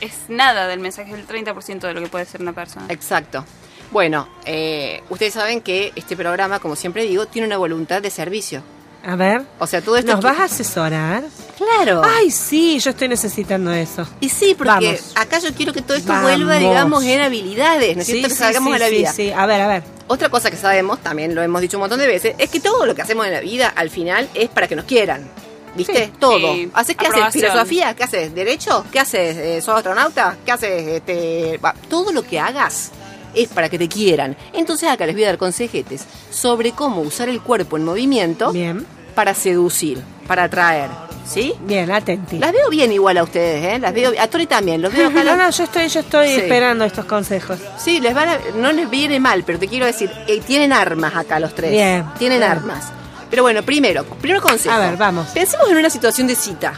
[0.00, 2.86] es nada del mensaje, es el 30% de lo que puede ser una persona.
[2.88, 3.44] Exacto.
[3.90, 8.62] Bueno, eh, ustedes saben que este programa, como siempre digo, tiene una voluntad de servicio.
[9.04, 9.42] A ver.
[9.58, 10.12] O sea, todo esto...
[10.12, 11.24] ¿Nos vas a asesorar?
[11.56, 12.02] Claro.
[12.04, 14.06] Ay, sí, yo estoy necesitando eso.
[14.20, 15.12] Y sí, porque Vamos.
[15.14, 16.30] acá yo quiero que todo esto Vamos.
[16.30, 18.28] vuelva, digamos, en habilidades, ¿no es cierto?
[18.28, 19.12] que salgamos sí, a la sí, vida.
[19.12, 19.30] sí.
[19.30, 19.82] A ver, a ver.
[20.06, 22.84] Otra cosa que sabemos, también lo hemos dicho un montón de veces, es que todo
[22.84, 25.28] lo que hacemos en la vida, al final, es para que nos quieran.
[25.76, 26.06] ¿Viste?
[26.06, 26.12] Sí.
[26.18, 26.52] todo.
[26.52, 26.70] Sí.
[26.74, 27.14] ¿Haces qué haces?
[27.16, 27.44] Aprobación.
[27.44, 27.94] ¿Filosofía?
[27.94, 28.34] ¿Qué haces?
[28.34, 28.84] ¿Derecho?
[28.90, 29.36] ¿Qué haces?
[29.36, 30.36] Eh, ¿Sos astronauta?
[30.44, 30.88] ¿Qué haces?
[30.88, 32.90] Este, todo lo que hagas
[33.34, 34.36] es para que te quieran.
[34.52, 38.86] Entonces acá les voy a dar consejetes sobre cómo usar el cuerpo en movimiento Bien,
[39.14, 40.88] para seducir, para atraer.
[41.26, 41.54] ¿Sí?
[41.60, 42.38] bien, atenti.
[42.38, 43.78] Las veo bien igual a ustedes, ¿eh?
[43.78, 45.22] Las veo, a Tori también, los veo acá.
[45.24, 46.40] No, no, yo estoy, yo estoy Sí.
[46.40, 47.58] esperando estos consejos.
[47.78, 51.14] Sí, les van a- no les viene mal, pero te quiero decir, eh, tienen armas
[51.14, 51.70] acá los tres.
[51.70, 52.50] Bien, Tienen bien.
[52.50, 52.86] armas.
[53.30, 54.74] Pero bueno, primero, primero consejo.
[54.74, 55.28] A ver, vamos.
[55.28, 56.72] Pensemos en una situación de cita.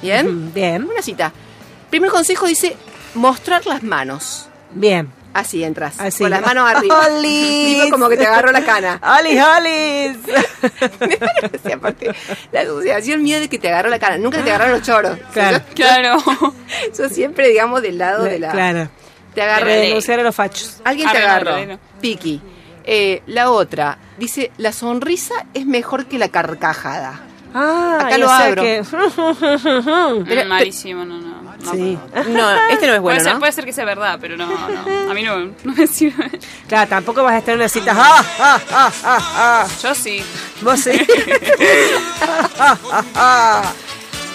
[0.00, 0.52] ¿Bien?
[0.54, 1.30] Bien, Una cita.
[1.90, 2.76] Primer consejo dice
[3.14, 4.46] mostrar las manos.
[4.72, 5.12] bien.
[5.34, 5.98] Así entras.
[6.00, 6.22] Así.
[6.22, 7.06] Con las manos arriba.
[7.08, 7.82] ¡Olis!
[7.82, 9.00] Tipo como que te agarró la cana.
[9.18, 10.16] ¡Olis, olis!
[11.64, 12.10] Sí, aparte,
[12.52, 14.16] la asociación mía de que te agarró la cana.
[14.18, 15.18] Nunca te agarraron los choros.
[15.32, 15.58] Claro.
[15.58, 16.18] Yo, Claro.
[16.96, 18.50] yo siempre, digamos, del lado de la.
[18.52, 18.88] Claro.
[19.34, 20.80] Te Denunciar a los fachos.
[20.84, 21.78] Alguien te agarró.
[22.00, 22.40] Piki.
[22.84, 27.20] Eh, la otra dice, la sonrisa es mejor que la carcajada.
[27.52, 28.62] Ah, Acá lo abro.
[28.62, 28.82] que-
[30.26, 31.34] Pero- malísimo, no, no.
[31.64, 31.98] No sí.
[32.28, 33.38] No, este no es bueno, puede, ser, ¿no?
[33.40, 35.10] puede ser que sea verdad, pero no, no.
[35.10, 36.30] A mí no, no me sirve.
[36.68, 37.92] Claro, tampoco vas a estar en una cita.
[37.96, 39.66] ¡Ah, ah, ah, ah, ah!
[39.82, 40.22] Yo sí.
[40.60, 40.90] Vos sí.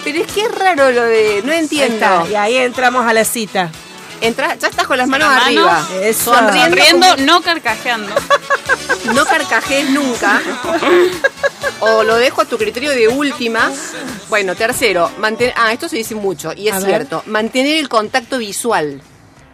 [0.02, 1.42] Pero es que es raro lo de...
[1.44, 2.26] No entiendo.
[2.30, 3.70] Y ahí entramos a la cita.
[4.20, 5.86] Entra, ya estás con las manos las arriba.
[6.02, 6.34] eso.
[6.34, 6.76] Sonriendo.
[6.76, 8.14] Riendo, no carcajeando.
[9.14, 10.40] no carcajees nunca.
[11.80, 13.70] o lo dejo a tu criterio de última.
[14.28, 15.54] Bueno, tercero, mantener...
[15.56, 16.86] Ah, esto se dice mucho y es A ver.
[16.88, 17.22] cierto.
[17.26, 19.00] Mantener el contacto visual.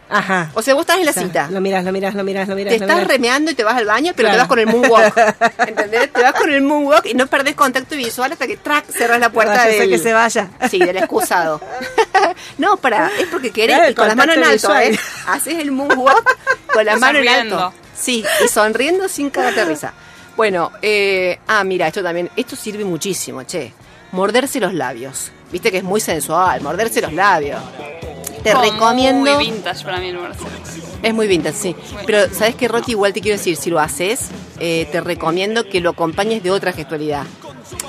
[0.09, 0.51] Ajá.
[0.53, 1.47] O sea, vos estás en la O sea, cita.
[1.51, 2.73] Lo miras, lo miras, lo miras, lo miras.
[2.73, 3.11] Te lo estás miras.
[3.11, 5.17] remeando y te vas al baño, pero te vas con el moonwalk.
[5.67, 6.13] ¿Entendés?
[6.13, 9.29] Te vas con el moonwalk y no perdés contacto visual hasta que track cerras la
[9.29, 9.89] puerta Váyase del...
[9.89, 10.49] que se vaya.
[10.69, 11.61] Sí, del excusado.
[12.57, 14.97] no, para, es porque querés Claro, y con las manos en alto, ¿eh?
[15.27, 16.37] Haces el moonwalk
[16.71, 17.73] con las manos en alto.
[17.95, 19.93] Sí, y sonriendo sin cagarte de risa.
[20.35, 23.73] Bueno, eh, ah, mira, esto también, esto sirve muchísimo, che.
[24.11, 25.31] Morderse los labios.
[25.51, 27.59] Viste que es muy sensual, morderse los labios.
[28.47, 29.35] Te Como recomiendo.
[29.35, 30.49] Muy vintage para mí el Marcelo.
[31.03, 31.75] Es muy vintage, sí.
[32.05, 32.91] Pero, ¿sabes qué, Roti?
[32.91, 34.29] Igual te quiero decir, si lo haces,
[34.59, 37.23] eh, te recomiendo que lo acompañes de otra gestualidad.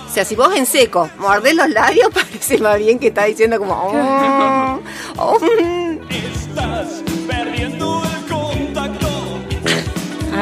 [0.08, 3.58] O sea, si vos en seco mordés los labios, parece más bien que está diciendo
[3.58, 3.72] como...
[3.74, 4.80] "Oh,
[5.16, 5.98] oh, mm".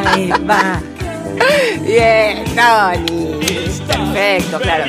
[0.06, 0.80] Ahí va.
[1.82, 3.38] Bien, Tony.
[3.86, 4.84] Perfecto, claro.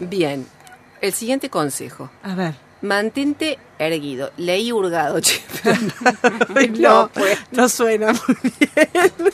[0.00, 0.46] Bien.
[1.04, 2.08] El siguiente consejo.
[2.22, 2.54] A ver.
[2.80, 4.32] Mantente erguido.
[4.38, 5.38] Leí hurgado, che.
[6.78, 7.10] no,
[7.52, 8.88] no suena muy bien.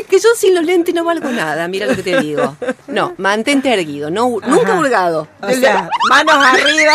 [0.00, 2.54] Es que yo sin los lentes no valgo nada, mira lo que te digo.
[2.86, 5.26] No, mantente erguido, no, nunca hurgado.
[5.40, 6.92] O sea, manos arriba.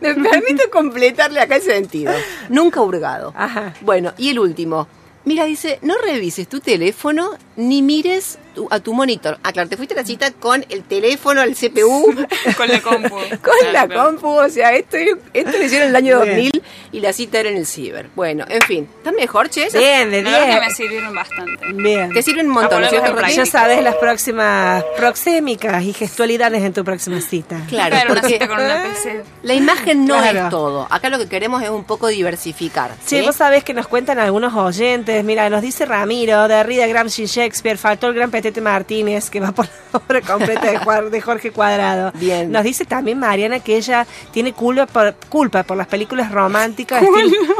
[0.00, 2.12] Me permito completarle acá el sentido.
[2.48, 3.34] Nunca hurgado.
[3.36, 3.74] Ajá.
[3.80, 4.86] Bueno, y el último.
[5.24, 9.38] Mira, dice, no revises tu teléfono ni mires tu- a tu monitor.
[9.44, 12.12] Ah, claro, te fuiste a la cita con el teléfono, el CPU,
[12.56, 13.10] Con la compu.
[13.42, 14.28] con la compu.
[14.28, 14.96] O sea, esto,
[15.32, 16.34] esto lo hicieron en el año Bien.
[16.50, 18.08] 2000 y la cita era en el ciber.
[18.16, 18.88] Bueno, en fin.
[18.98, 19.68] ¿Estás mejor, Che?
[19.72, 20.76] Bien, de La verdad que me 10.
[20.76, 21.72] sirvieron bastante.
[21.74, 22.12] Bien.
[22.12, 23.34] Te sirven un montón, ¿no Ah, bueno, Rati?
[23.34, 27.60] Ya sabes las próximas proxémicas y gestualidades en tu próxima cita.
[27.68, 29.22] Claro, Claro, una porque cita con una PC.
[29.42, 30.44] la imagen no Claro.
[30.44, 30.86] es todo.
[30.90, 32.92] Acá lo que queremos es un poco diversificar.
[33.04, 33.22] Sí, ¿sí?
[33.26, 35.22] vos sabés que nos cuentan algunos oyentes.
[35.24, 38.30] Mira, nos dice Ramiro, Derrida, Gramsci, Shakespeare, faltó el gran
[38.60, 40.70] Martínez, que va por la obra completa
[41.10, 42.12] de, Jorge Cuadrado.
[42.14, 42.50] Bien.
[42.50, 47.56] Nos dice también Mariana que ella tiene culpa por, culpa por las películas románticas estilo,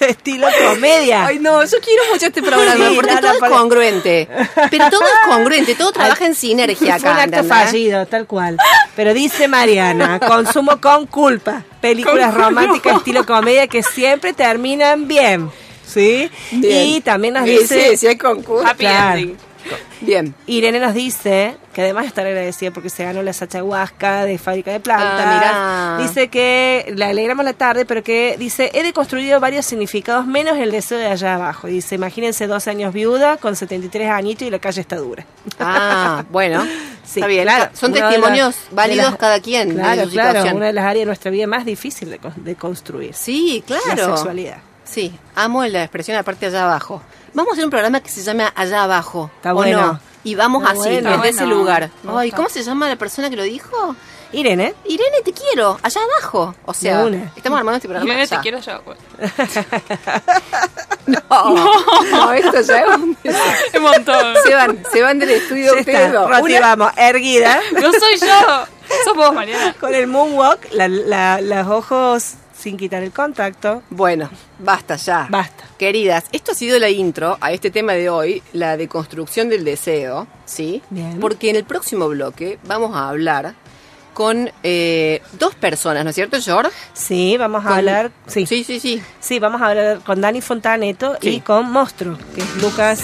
[0.00, 1.26] estilo comedia.
[1.26, 4.28] Ay, no, yo quiero mucho este programa Sí, porque no, no, todo es congruente.
[4.70, 7.36] Pero todo es congruente, todo trabaja en sinergia Fue un acá.
[7.38, 8.56] acto fallido, tal cual.
[8.96, 11.62] Pero dice Mariana, consumo con culpa.
[11.80, 12.98] Películas Con románticas culpa.
[12.98, 15.50] estilo comedia que siempre terminan bien.
[15.86, 16.30] ¿Sí?
[16.52, 16.86] Bien.
[16.88, 17.96] Y también nos dice...
[17.96, 18.66] sí, sí, concurso.
[18.66, 19.18] Happy Claro.
[19.18, 19.36] ending.
[20.00, 20.34] Bien.
[20.46, 24.72] Irene nos dice que además de estar agradecida porque se ganó la sachahuasca de fábrica
[24.72, 25.24] de plantas.
[25.26, 26.06] Ah, mirá.
[26.08, 30.70] Dice que le alegramos la tarde, pero que dice, he deconstruido varios significados, menos el
[30.70, 31.66] deseo de allá abajo.
[31.68, 35.24] Dice, imagínense 12 años viuda con 73 añitos y la calle está dura.
[35.58, 36.64] Ah, bueno.
[37.04, 37.42] Sí, está bien.
[37.44, 39.68] claro, Son testimonios las- válidos las- cada quien.
[39.70, 40.56] de Claro, su claro, situación.
[40.56, 43.14] una de las áreas de nuestra vida más difícil de, con- de construir.
[43.14, 43.82] Sí, claro.
[44.10, 44.56] La sexualidad.
[44.84, 47.02] Sí, amo la expresión aparte allá abajo.
[47.34, 49.30] Vamos a hacer un programa que se llama Allá abajo.
[49.36, 49.80] Está ¿o bueno.
[49.86, 50.00] no?
[50.24, 51.10] Y vamos Está así, bueno.
[51.10, 51.90] desde ese lugar.
[52.16, 52.30] Ay.
[52.30, 53.94] ¿cómo se llama la persona que lo dijo?
[54.32, 56.54] Irene, Irene, te quiero, allá abajo.
[56.64, 57.04] O sea,
[57.36, 58.06] estamos armando este programa.
[58.10, 58.42] Irene, te allá.
[58.42, 58.82] quiero yo.
[58.84, 58.98] pues.
[61.06, 61.20] No,
[62.10, 63.16] no, esto ya es un...
[63.76, 64.34] Un montón.
[64.42, 66.30] Se van, se van del estudio ustedes dos.
[66.40, 68.64] Una- vamos, erguida, No soy yo.
[69.04, 69.74] Sos vos, Mariana.
[69.78, 73.82] con el moonwalk, la- la- los ojos sin quitar el contacto.
[73.90, 75.26] Bueno, basta ya.
[75.30, 75.64] Basta.
[75.78, 80.26] Queridas, esto ha sido la intro a este tema de hoy, la deconstrucción del deseo,
[80.46, 80.82] ¿sí?
[80.88, 81.20] Bien.
[81.20, 83.54] Porque en el próximo bloque vamos a hablar
[84.14, 86.70] con eh, dos personas, ¿no es cierto, George?
[86.94, 88.12] Sí, vamos a Con- hablar.
[88.28, 89.02] Sí, sí, sí, sí.
[89.20, 89.38] sí.
[89.40, 91.28] vamos a hablar con Dani Fontaneto Sí.
[91.30, 93.00] y con Monstruo, que es Lucas.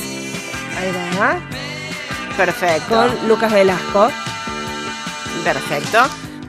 [0.78, 1.38] Ahí va.
[2.36, 2.94] Perfecto.
[2.94, 4.08] Con Lucas Velasco.
[5.44, 5.98] Perfecto.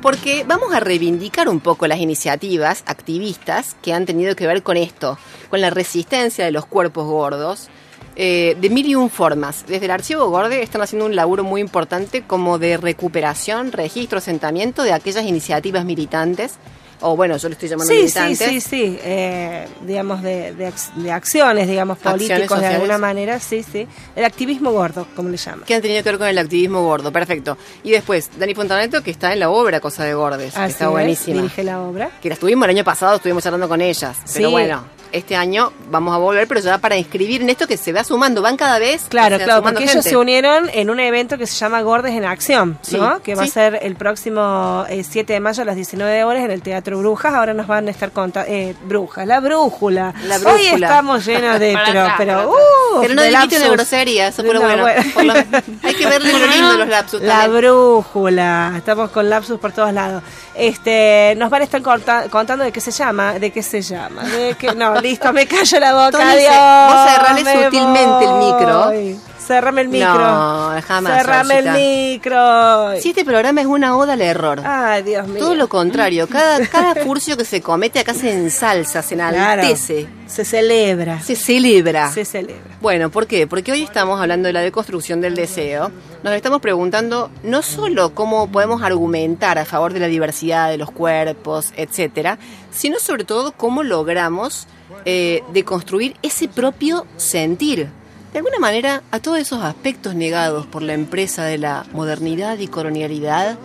[0.02, 4.76] Porque vamos a reivindicar un poco las iniciativas activistas que han tenido que ver con
[4.76, 7.70] esto, con la resistencia de los cuerpos gordos,
[8.16, 9.64] eh, de mil y un formas.
[9.68, 14.82] Desde el Archivo Gorde están haciendo un laburo muy importante como de recuperación, registro, asentamiento
[14.82, 16.56] de aquellas iniciativas militantes,
[17.02, 18.48] o bueno, yo le estoy llamando Sí, sí, militantes.
[18.48, 19.00] sí, sí.
[19.04, 23.40] eh, digamos, de, de, ac- de acciones, digamos, políticos de alguna manera.
[23.40, 23.88] Sí, sí.
[24.16, 25.66] El activismo gordo, como le llaman.
[25.66, 27.58] que han tenido que ver con el activismo gordo, perfecto.
[27.84, 30.86] Y después, Dani Fontaneto, que está en la obra Cosa de Gordes, que Así está
[30.86, 31.38] es, buenísima.
[31.42, 32.10] Dirige la obra.
[32.22, 34.18] que las tuvimos el año pasado, estuvimos charlando con ellas.
[34.34, 37.92] Pero bueno, este año vamos a volver, pero ya para inscribir en esto que se
[37.92, 39.04] va sumando, van cada vez.
[39.10, 42.24] Claro, claro, sumando porque ellos se unieron en un evento que se llama Gordes en
[42.24, 43.22] Acción, Sí, ¿no?
[43.22, 43.50] Que va sí.
[43.50, 46.91] a ser el próximo eh, 7 de mayo a las 19 horas en el Teatro
[47.00, 47.34] Brujas.
[47.34, 48.50] Ahora nos van a estar contando.
[48.52, 50.14] Eh, Brujas, la brújula.
[50.26, 50.88] La Hoy brújula.
[50.88, 51.78] estamos llenos de.
[51.86, 54.84] Pero, pero, uh, Pero no de una grosería, eso fue lo No, bueno.
[54.84, 55.04] bueno.
[55.14, 57.62] Por lo- hay que verle lo lindo los lapsus La también.
[57.62, 60.24] brújula, estamos con lapsus por todos lados.
[60.56, 64.24] Este, nos van a estar conta- contando de qué se llama, de qué se llama,
[64.24, 66.94] de qué, no, listo, me callo la boca, adiós.
[66.94, 69.22] vos cerrale me sutilmente el micro.
[69.40, 70.14] Cerrame el micro.
[70.14, 71.18] No, jamás.
[71.18, 72.92] Cerrame el micro.
[73.02, 74.62] Si este programa es una oda al error.
[74.64, 75.40] Ay, Dios mío.
[75.40, 79.36] Todo lo contrario, cada, cada furcio que se comete acá se ensalza, se Claro.
[79.36, 81.20] enaltece, Se celebra.
[81.22, 82.12] se celebra.
[82.12, 82.78] Se celebra.
[82.82, 83.48] Bueno, ¿por qué?
[83.48, 85.92] Porque hoy estamos hablando de la deconstrucción del deseo.
[86.24, 90.92] Nos estamos preguntando no solo cómo podemos argumentar a favor de la diversidad de los
[90.92, 92.38] cuerpos, etcétera,
[92.70, 94.68] sino sobre todo cómo logramos
[95.06, 97.90] eh, deconstruir ese propio sentir.
[98.34, 102.68] De alguna manera, a todos esos aspectos negados por la empresa de la modernidad y
[102.68, 103.58] colonialidad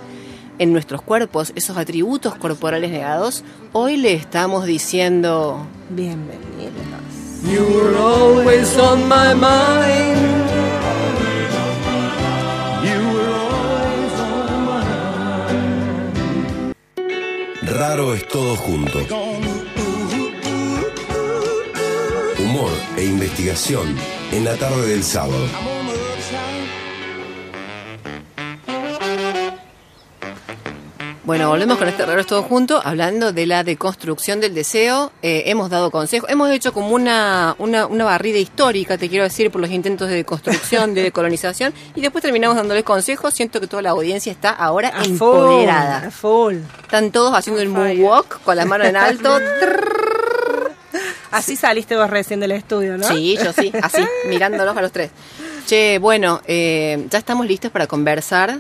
[0.58, 6.72] en nuestros cuerpos, esos atributos corporales negados, hoy le estamos diciendo Bienvenidos.
[7.44, 10.55] You were always on my mind.
[17.76, 18.98] Raro es todo junto.
[22.38, 23.94] Humor e investigación
[24.32, 25.75] en la tarde del sábado.
[31.26, 35.10] Bueno, volvemos con este raro es todo junto, hablando de la deconstrucción del deseo.
[35.22, 39.50] Eh, hemos dado consejos, hemos hecho como una, una, una barrida histórica, te quiero decir,
[39.50, 43.34] por los intentos de deconstrucción, de decolonización, y después terminamos dándoles consejos.
[43.34, 45.96] Siento que toda la audiencia está ahora A full, empoderada.
[46.06, 46.58] a full.
[46.82, 49.40] Están todos haciendo el moonwalk con las manos en alto.
[51.32, 53.08] Así saliste vos recién del estudio, ¿no?
[53.08, 55.10] Sí, yo sí, así, mirándolos a los tres.
[55.66, 58.58] Che, bueno, eh, ya estamos listos para conversar.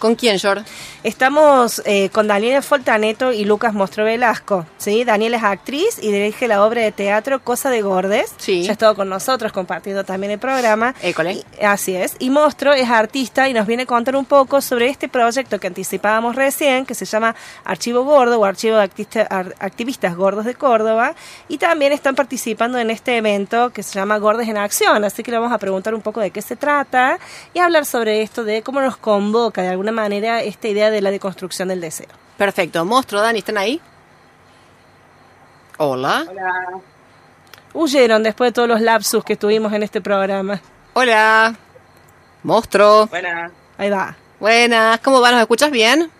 [0.00, 0.62] ¿Con quién, Jor?
[1.04, 4.64] Estamos eh, con Daniela Foltaneto y Lucas Mostro Velasco.
[4.78, 5.04] ¿sí?
[5.04, 8.32] Daniela es actriz y dirige la obra de teatro Cosa de Gordes.
[8.38, 8.62] Sí.
[8.62, 10.94] Ya ha estado con nosotros compartiendo también el programa.
[11.02, 11.34] École.
[11.34, 12.16] Y- así es.
[12.18, 15.66] Y Mostro es artista y nos viene a contar un poco sobre este proyecto que
[15.66, 17.34] anticipábamos recién, que se llama
[17.64, 18.90] Archivo Gordo o Archivo de
[19.28, 21.14] Ar- Activistas Gordos de Córdoba.
[21.48, 25.04] Y también están participando en este evento que se llama Gordes en Acción.
[25.04, 27.18] Así que le vamos a preguntar un poco de qué se trata
[27.52, 31.10] y hablar sobre esto de cómo nos convoca de alguna manera esta idea de la
[31.10, 32.08] deconstrucción del deseo.
[32.36, 32.84] Perfecto.
[32.84, 33.80] Monstruo, Dani, ¿están ahí?
[35.78, 36.26] Hola.
[37.72, 40.60] Huyeron después de todos los lapsus que tuvimos en este programa.
[40.94, 41.54] Hola.
[42.42, 43.06] Monstruo.
[43.06, 43.52] Buenas.
[43.78, 44.16] Ahí va.
[44.38, 45.00] Buenas.
[45.00, 45.30] ¿Cómo va?
[45.30, 46.10] ¿Nos escuchas bien?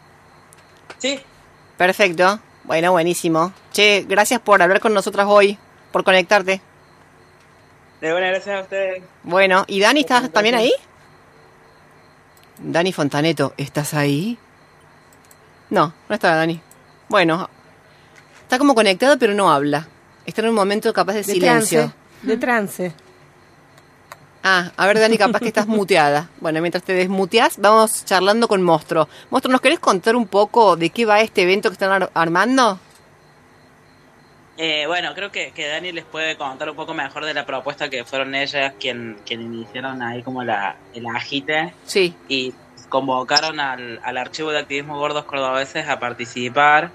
[0.99, 1.21] Sí,
[1.77, 2.39] Perfecto.
[2.65, 3.55] Bueno, buenísimo.
[3.73, 5.59] Che, gracias por hablar con nosotras hoy,
[5.93, 6.61] por conectarte.
[8.03, 9.03] de buenas gracias a ustedes.
[9.23, 10.73] Bueno, ¿y Dani estás también ahí?
[12.63, 14.39] Dani Fontaneto, ¿estás ahí?
[15.71, 16.61] No, no está Dani.
[17.09, 17.49] Bueno,
[18.43, 19.89] está como conectado pero no habla.
[20.27, 21.79] Está en un momento capaz de, De silencio.
[21.81, 21.97] trance.
[22.23, 22.95] De trance.
[24.43, 26.29] Ah, a ver Dani, capaz que estás muteada.
[26.41, 29.09] Bueno, mientras te desmuteas, vamos charlando con Monstruo.
[29.31, 32.79] Monstruo, ¿nos querés contar un poco de qué va este evento que están ar- armando?
[34.63, 37.89] Eh, bueno, creo que, que Dani les puede contar un poco mejor de la propuesta
[37.89, 42.15] que fueron ellas quien, quien iniciaron ahí como la, el agite Sí.
[42.29, 42.53] y
[42.91, 46.91] convocaron al, al archivo de activismo gordos cordobeses a participar.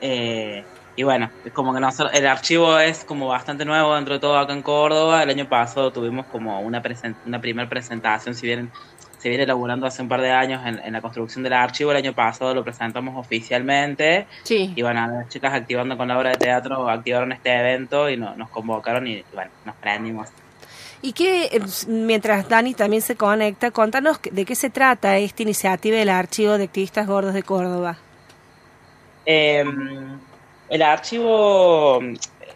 [0.00, 0.64] Eh,
[0.96, 4.38] y bueno, es como que nosotros, el archivo es como bastante nuevo dentro de todo
[4.38, 5.22] acá en Córdoba.
[5.22, 8.70] El año pasado tuvimos como una, presen- una primera presentación, si bien
[9.20, 11.90] se viene elaborando hace un par de años en, en la construcción del archivo.
[11.90, 14.26] El año pasado lo presentamos oficialmente.
[14.44, 14.72] Sí.
[14.74, 18.34] Y bueno, las chicas activando con la obra de teatro activaron este evento y no-
[18.34, 20.28] nos convocaron y bueno, nos prendimos.
[21.02, 25.96] Y que eh, mientras Dani también se conecta, contanos de qué se trata esta iniciativa
[25.96, 27.98] del Archivo de Activistas Gordos de Córdoba.
[29.26, 29.64] Eh,
[30.68, 32.00] el archivo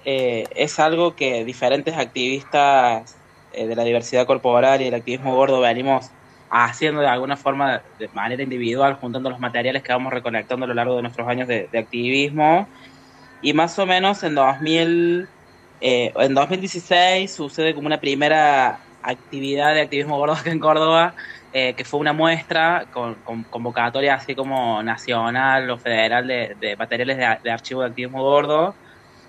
[0.05, 3.17] eh, es algo que diferentes activistas
[3.53, 6.11] eh, de la diversidad corporal y el activismo gordo venimos
[6.55, 10.75] haciendo de alguna forma de manera individual, juntando los materiales que vamos recolectando a lo
[10.75, 12.69] largo de nuestros años de, de activismo.
[13.43, 15.29] Y más o menos en 2000,
[15.81, 21.15] eh, en 2016 sucede como una primera actividad de activismo gordo acá en Córdoba,
[21.53, 26.77] eh, que fue una muestra con, con convocatoria así como nacional o federal de, de
[26.77, 28.77] materiales de, de archivo de activismo gordo.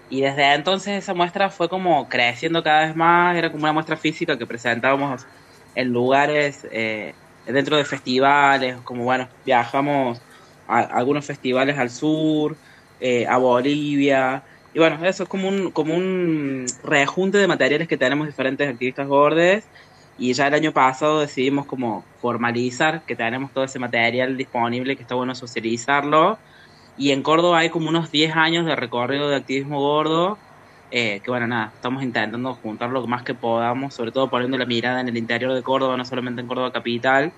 [0.09, 3.97] Y desde entonces esa muestra fue como creciendo cada vez más, era como una muestra
[3.97, 5.25] física que presentábamos
[5.75, 7.13] en lugares eh,
[7.45, 10.21] dentro de festivales, como bueno, viajamos
[10.67, 12.57] a, algunos festivales al sur,
[12.99, 17.97] eh, a Bolivia, y bueno, eso es como un, como un rejunte de materiales que
[17.97, 19.65] tenemos diferentes activistas gordes,
[20.17, 25.03] y ya el año pasado decidimos como formalizar que tenemos todo ese material disponible, que
[25.03, 26.39] está bueno socializarlo,
[26.97, 30.39] y en Córdoba hay como unos 10 años de recorrido de activismo gordo,
[30.91, 34.65] eh, que bueno, nada, estamos intentando juntar lo más que podamos, sobre todo poniendo la
[34.65, 37.31] mirada en el interior de Córdoba, no solamente en Córdoba capital.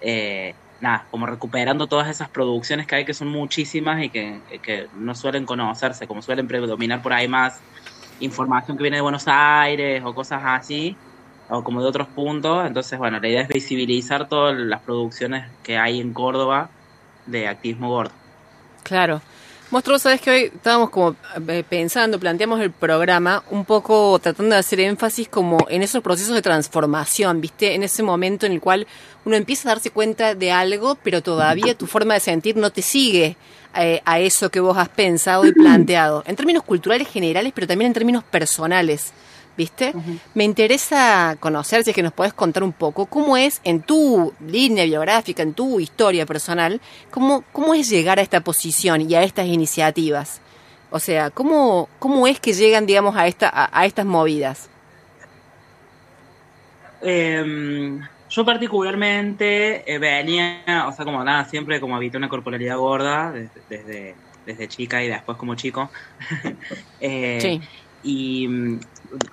[0.00, 4.88] Eh, nada, como recuperando todas esas producciones que hay, que son muchísimas y que, que
[4.96, 7.60] no suelen conocerse, como suelen predominar por ahí más
[8.20, 10.96] información que viene de Buenos Aires o cosas así.
[11.48, 12.66] o como de otros puntos.
[12.66, 16.70] Entonces, bueno, la idea es visibilizar todas las producciones que hay en Córdoba
[17.26, 18.12] de activismo gordo.
[18.82, 19.20] Claro.
[19.72, 21.16] Monstruo, sabes que hoy estábamos como
[21.48, 26.34] eh, pensando, planteamos el programa un poco tratando de hacer énfasis como en esos procesos
[26.34, 27.74] de transformación, ¿viste?
[27.74, 28.86] En ese momento en el cual
[29.24, 32.82] uno empieza a darse cuenta de algo, pero todavía tu forma de sentir no te
[32.82, 33.38] sigue
[33.74, 37.86] eh, a eso que vos has pensado y planteado, en términos culturales generales, pero también
[37.86, 39.14] en términos personales.
[39.56, 39.92] ¿Viste?
[40.34, 44.32] Me interesa conocer, si es que nos podés contar un poco, cómo es en tu
[44.40, 46.80] línea biográfica, en tu historia personal,
[47.10, 50.40] cómo, cómo es llegar a esta posición y a estas iniciativas.
[50.90, 54.68] O sea, ¿cómo, cómo es que llegan, digamos, a, esta, a, estas movidas?
[57.00, 63.32] Em, yo particularmente eh, venía, o sea, como nada, siempre como habité una corporalidad gorda
[63.32, 65.90] desde, desde, chica y después como chico.
[67.00, 67.60] eh, sí.
[68.04, 68.78] Y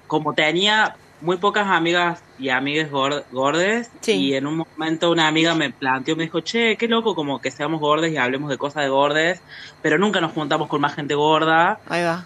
[0.08, 5.70] como tenía muy pocas amigas y amigues gordes y en un momento una amiga me
[5.70, 8.90] planteó, me dijo, che, qué loco como que seamos gordes y hablemos de cosas de
[8.90, 9.42] gordes,
[9.82, 11.80] pero nunca nos juntamos con más gente gorda.
[11.88, 12.26] Ahí va.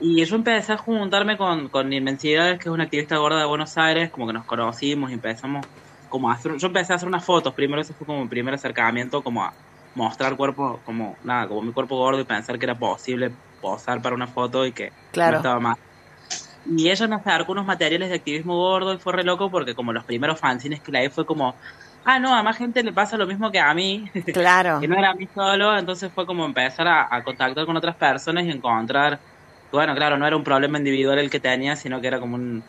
[0.00, 3.76] Y, yo empecé a juntarme con, con Inmensidades, que es una activista gorda de Buenos
[3.78, 5.64] Aires, como que nos conocimos y empezamos
[6.08, 8.54] como a hacer, yo empecé a hacer unas fotos, primero ese fue como mi primer
[8.54, 9.52] acercamiento, como a
[9.94, 13.30] mostrar cuerpo, como nada, como mi cuerpo gordo y pensar que era posible
[13.60, 15.32] posar para una foto y que claro.
[15.32, 15.76] no estaba mal.
[16.66, 19.92] Y ella nos acercó unos materiales de activismo gordo y fue re loco porque como
[19.92, 21.54] los primeros fanzines que la fue como,
[22.04, 24.10] ah, no, a más gente le pasa lo mismo que a mí.
[24.32, 24.80] Claro.
[24.80, 28.44] que no era a mí solo, entonces fue como empezar a, contactar con otras personas
[28.44, 29.18] y encontrar,
[29.70, 32.62] bueno, claro, no era un problema individual el que tenía, sino que era como un,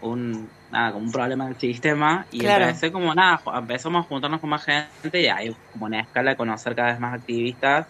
[0.00, 4.50] un nada, como un problema del sistema y empecé como nada, empezamos a juntarnos con
[4.50, 7.86] más gente y ahí como una escala de conocer cada vez más activistas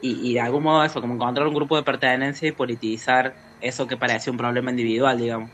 [0.00, 3.86] y, y de algún modo eso, como encontrar un grupo de pertenencia y politizar eso
[3.86, 5.50] que parece un problema individual, digamos.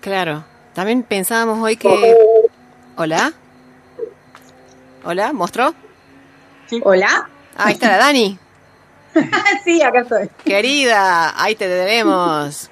[0.00, 0.44] Claro.
[0.74, 2.16] También pensábamos hoy que...
[2.96, 3.32] ¿Hola?
[5.04, 5.32] ¿Hola?
[5.32, 5.74] ¿Mostró?
[6.66, 6.80] Sí.
[6.84, 7.28] ¿Hola?
[7.56, 8.38] ahí está la Dani.
[9.64, 10.28] sí, acá estoy.
[10.44, 12.70] Querida, ahí te debemos.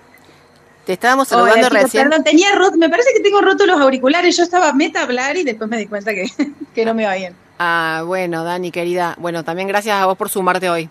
[0.85, 2.09] Te estábamos saludando recién.
[2.09, 4.37] Perdón, tenía roto, me parece que tengo roto los auriculares.
[4.37, 6.27] Yo estaba meta a hablar y después me di cuenta que,
[6.75, 7.37] que no me va bien.
[7.59, 9.15] Ah, bueno, Dani, querida.
[9.19, 10.91] Bueno, también gracias a vos por sumarte hoy.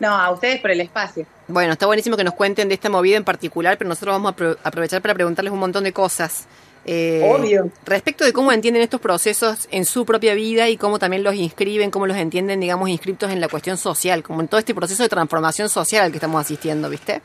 [0.00, 1.26] No, a ustedes por el espacio.
[1.46, 4.68] Bueno, está buenísimo que nos cuenten de esta movida en particular, pero nosotros vamos a
[4.68, 6.46] aprovechar para preguntarles un montón de cosas.
[6.86, 7.70] Eh, Obvio.
[7.84, 11.90] Respecto de cómo entienden estos procesos en su propia vida y cómo también los inscriben,
[11.90, 15.10] cómo los entienden, digamos, inscriptos en la cuestión social, como en todo este proceso de
[15.10, 17.20] transformación social al que estamos asistiendo, ¿viste?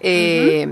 [0.00, 0.68] Eh,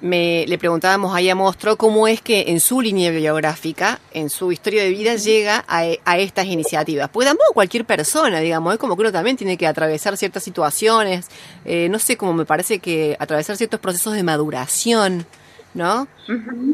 [0.00, 4.52] me, le preguntábamos ahí a Mostro cómo es que en su línea biográfica, en su
[4.52, 7.08] historia de vida, llega a, estas iniciativas.
[7.10, 11.26] Pues tampoco cualquier persona, digamos, es como que uno también tiene que atravesar ciertas situaciones,
[11.64, 15.26] eh, no sé, como me parece que atravesar ciertos procesos de maduración,
[15.74, 16.08] ¿no?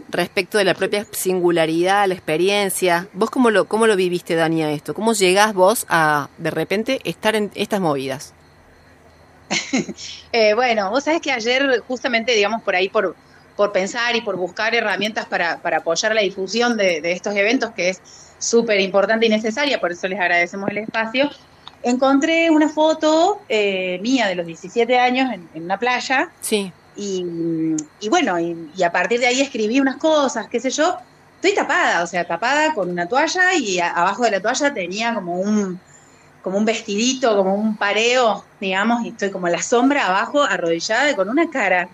[0.08, 3.08] Respecto de la propia singularidad, la experiencia.
[3.12, 4.94] ¿Vos cómo lo, cómo lo viviste, Dani, a esto?
[4.94, 8.33] ¿Cómo llegás vos a, de repente, estar en estas movidas?
[10.32, 13.14] Eh, bueno, vos sabés que ayer justamente, digamos, por ahí, por,
[13.56, 17.90] por pensar y por buscar herramientas para, para apoyar la difusión de, estos eventos, que
[17.90, 18.00] es
[18.38, 21.30] súper importante y necesaria, por eso les agradecemos el espacio,
[21.84, 26.30] encontré una foto eh, mía de los 17 años en, una playa.
[26.40, 26.72] Sí.
[26.96, 27.24] Y,
[28.00, 30.96] y bueno, y, y, a partir de ahí escribí unas cosas, qué sé yo.
[31.36, 35.36] Estoy tapada, o sea, tapada con una toalla y abajo de la toalla tenía como
[35.36, 35.78] un,
[36.44, 41.10] como un vestidito, como un pareo, digamos, y estoy como en la sombra abajo, arrodillada
[41.10, 41.88] y con una cara.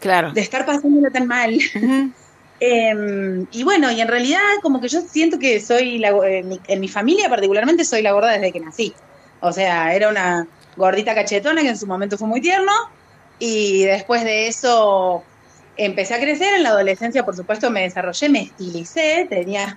[0.00, 0.32] Claro.
[0.32, 1.56] De estar pasándolo tan mal.
[2.60, 6.88] Em, y bueno, y en realidad como que yo siento que soy, la, en, mi,
[6.88, 8.94] familia particularmente, soy la gorda desde que nací.
[9.40, 12.72] O sea, era una gordita cachetona que en su momento fue muy tierno,
[13.38, 15.24] y después de eso
[15.76, 19.76] empecé a crecer, en la adolescencia por supuesto me desarrollé, me estilicé, tenía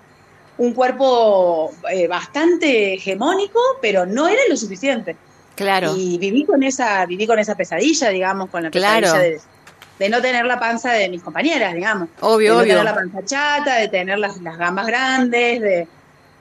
[0.57, 5.15] un cuerpo eh, bastante hegemónico, pero no era lo suficiente.
[5.55, 5.95] Claro.
[5.97, 9.13] Y viví con esa, viví con esa pesadilla, digamos, con la pesadilla
[9.99, 12.09] de, no tener la panza de mis compañeras, digamos.
[12.21, 15.87] Obvio, de no tener la panza chata, de tener las, las gambas grandes, de,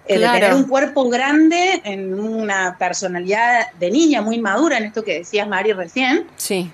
[0.06, 5.18] eh, tener un cuerpo grande en una personalidad de niña muy madura, en esto que
[5.18, 6.26] decías, Mari, recién.
[6.36, 6.70] Sí.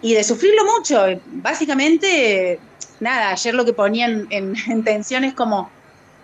[0.00, 1.04] Y de sufrirlo mucho.
[1.26, 2.58] Básicamente,
[3.00, 5.70] nada, ayer lo que ponían en, en tensión es como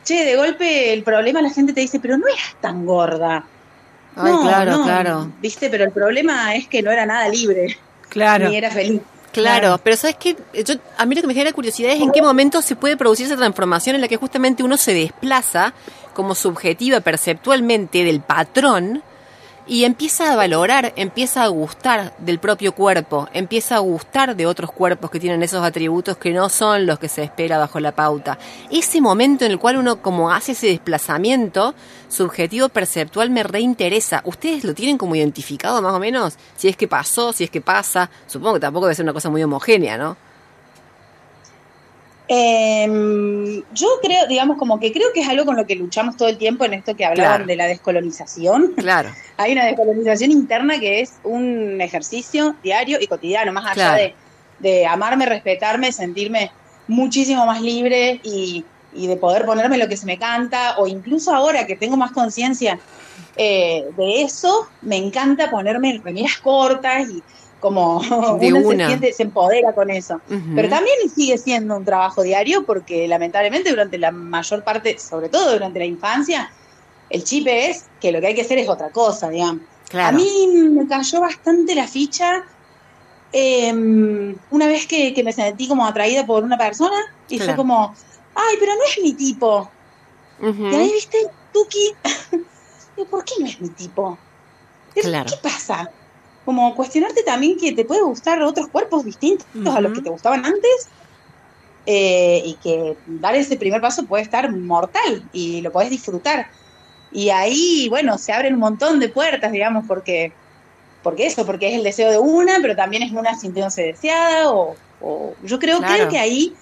[0.04, 3.44] che, de golpe el problema la gente te dice, pero no eras tan gorda.
[4.16, 5.32] Ay, claro, claro.
[5.40, 7.76] Viste, pero el problema es que no era nada libre.
[8.08, 8.48] Claro.
[8.48, 9.00] Ni era feliz.
[9.32, 12.22] Claro, pero sabes que yo a mí lo que me genera curiosidad es en qué
[12.22, 15.74] momento se puede producir esa transformación en la que justamente uno se desplaza
[16.12, 19.02] como subjetiva perceptualmente del patrón
[19.66, 24.70] y empieza a valorar, empieza a gustar del propio cuerpo, empieza a gustar de otros
[24.70, 28.38] cuerpos que tienen esos atributos que no son los que se espera bajo la pauta.
[28.70, 31.74] Ese momento en el cual uno como hace ese desplazamiento
[32.08, 34.22] subjetivo perceptual me reinteresa.
[34.24, 36.34] ¿Ustedes lo tienen como identificado más o menos?
[36.56, 38.10] Si es que pasó, si es que pasa.
[38.26, 40.16] Supongo que tampoco debe ser una cosa muy homogénea, ¿no?
[42.28, 46.28] Eh, yo creo, digamos, como que creo que es algo con lo que luchamos todo
[46.28, 47.46] el tiempo en esto que hablaban Claro.
[47.46, 48.72] de la descolonización.
[48.76, 49.10] Claro.
[49.36, 54.02] Hay una descolonización interna que es un ejercicio diario y cotidiano, más allá Claro.
[54.02, 54.14] de,
[54.60, 56.50] de amarme, respetarme, sentirme
[56.88, 58.64] muchísimo más libre y,
[58.94, 62.12] y de poder ponerme lo que se me canta, o incluso ahora que tengo más
[62.12, 62.78] conciencia
[63.36, 67.22] eh, de eso, me encanta ponerme remeras cortas y
[67.64, 68.02] como
[68.38, 68.84] De uno una.
[68.84, 70.20] se siente, se empodera con eso.
[70.28, 75.52] Pero también sigue siendo un trabajo diario porque lamentablemente durante la mayor parte, sobre todo
[75.52, 76.52] durante la infancia,
[77.08, 79.62] el chip es que lo que hay que hacer es otra cosa, digamos.
[79.88, 80.08] Claro.
[80.08, 82.44] A mí me cayó bastante la ficha
[83.32, 83.72] eh,
[84.50, 86.96] una vez que, que me sentí como atraída por una persona
[87.30, 87.94] y fue como,
[88.34, 89.70] ay, pero no es mi tipo.
[90.42, 91.16] Y ahí viste,
[91.50, 91.94] Tuki,
[93.10, 94.18] ¿por qué no es mi tipo?
[94.94, 95.30] Claro.
[95.30, 95.90] ¿Qué pasa?
[96.44, 100.44] Como cuestionarte también que te puede gustar otros cuerpos distintos a los que te gustaban
[100.44, 100.88] antes
[101.86, 106.46] eh, y que dar ese primer paso puede estar mortal y lo podés disfrutar.
[107.10, 110.32] Y ahí, bueno, se abren un montón de puertas, digamos, porque,
[111.02, 114.74] porque eso, porque es el deseo de una, pero también es una sintiéndose deseada o,
[115.00, 115.94] o- yo creo, Claro.
[115.94, 116.54] creo que ahí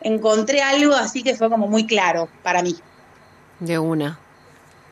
[0.00, 2.74] encontré algo así que fue como muy claro para mí.
[3.60, 4.18] De una.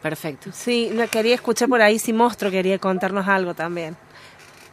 [0.03, 0.51] Perfecto.
[0.53, 3.97] Sí, lo quería escuchar por ahí si Monstruo quería contarnos algo también.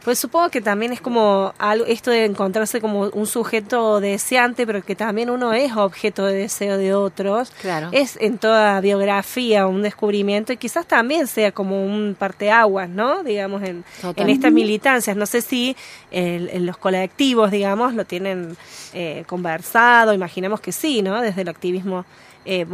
[0.04, 4.82] Pues supongo que también es como algo, esto de encontrarse como un sujeto deseante, pero
[4.82, 7.50] que también uno es objeto de deseo de otros.
[7.60, 7.90] Claro.
[7.92, 13.22] Es en toda biografía un descubrimiento y quizás también sea como un parteaguas, ¿no?
[13.22, 13.84] Digamos, en,
[14.22, 15.16] en estas militancias.
[15.16, 15.76] No sé si
[16.10, 18.56] el- en los colectivos, digamos, lo tienen
[18.94, 21.20] eh, conversado, imaginamos que sí, ¿no?
[21.20, 22.06] Desde el activismo.
[22.46, 22.64] Eh,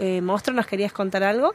[0.00, 1.54] eh, Monstruo, ¿nos querías contar algo?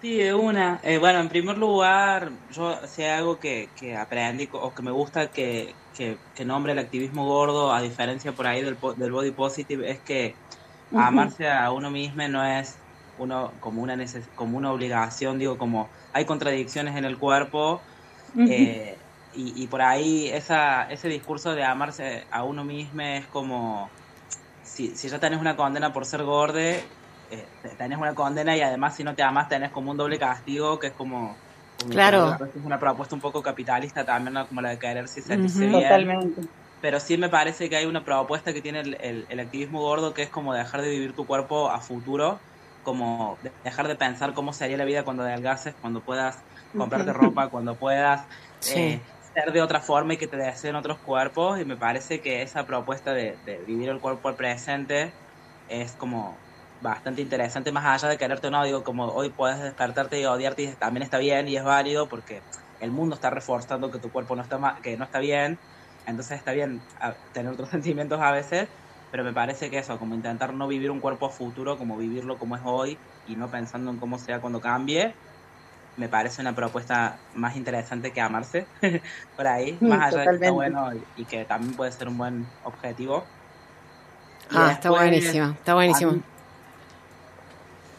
[0.00, 0.80] Sí, de una.
[0.84, 5.32] Eh, bueno, en primer lugar, yo sé algo que, que aprendí o que me gusta
[5.32, 9.90] que, que, que nombre el activismo gordo, a diferencia por ahí del, del body positive,
[9.90, 10.38] es que
[10.94, 12.84] amarse a uno mismo no es
[13.16, 17.84] uno como una neces como una obligación, digo, como hay contradicciones en el cuerpo
[18.44, 23.94] eh, y, y por ahí esa, ese discurso de amarse a uno mismo es como
[24.62, 26.97] si, si ya tenés una condena por ser gorde,
[27.30, 30.18] eh, te- tenés una condena y además si no te amas tenés como un doble
[30.18, 31.36] castigo que es como,
[31.78, 32.34] como Claro.
[32.34, 34.46] es una propuesta un poco capitalista también, ¿no?
[34.48, 35.68] como la de querer si sentirse Ujú.
[35.68, 35.82] bien.
[35.82, 36.42] Totalmente.
[36.80, 40.14] Pero sí me parece que hay una propuesta que tiene el, el- el activismo gordo
[40.14, 42.38] que es como dejar de vivir tu cuerpo a futuro,
[42.84, 46.38] como de- dejar de pensar cómo sería la vida cuando adelgaces, cuando puedas
[46.76, 48.26] comprarte ropa, cuando puedas
[48.60, 48.78] Sí.
[48.80, 49.02] eh,
[49.34, 51.60] ser de otra forma y que te deseen otros cuerpos.
[51.60, 55.12] Y me parece que esa propuesta de, de vivir el cuerpo al presente
[55.68, 56.36] es como
[56.80, 60.62] bastante interesante, más allá de quererte o no, digo, como hoy puedes despertarte y odiarte
[60.62, 62.44] y también está bien y es válido porque
[62.78, 65.60] el mundo está reforzando que tu cuerpo no está ma- que no está bien,
[66.06, 68.70] entonces está bien a- tener otros sentimientos a veces,
[69.10, 72.38] pero me parece que eso, como intentar no vivir un cuerpo a futuro, como vivirlo
[72.38, 75.18] como es hoy y no pensando en cómo sea cuando cambie,
[75.96, 78.70] me parece una propuesta más interesante que amarse
[79.36, 80.52] por ahí, Mm, más allá de que está totalmente.
[80.52, 83.32] bueno y, y que también puede ser un buen objetivo.
[84.48, 86.18] Y Ah, está después, buenísimo, está buenísimo.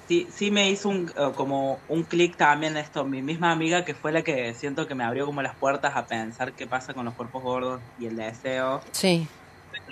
[0.09, 3.93] Sí, sí me hizo un, eh, como un clic también esto, mi misma amiga que
[3.93, 7.05] fue la que siento que me abrió como las puertas a pensar qué pasa con
[7.05, 8.81] los cuerpos gordos y el deseo.
[8.91, 9.29] Sí.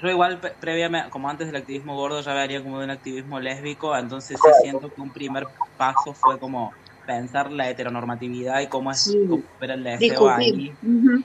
[0.01, 3.39] Yo igual pre- previamente, como antes del activismo gordo, ya venía como de un activismo
[3.39, 5.43] lésbico, entonces sí siento que un primer
[5.78, 6.74] paso fue como
[7.05, 9.20] pensar la heteronormatividad y cómo es Sí.
[9.59, 10.32] el deseo Discutir.
[10.32, 11.24] ahí Ujú.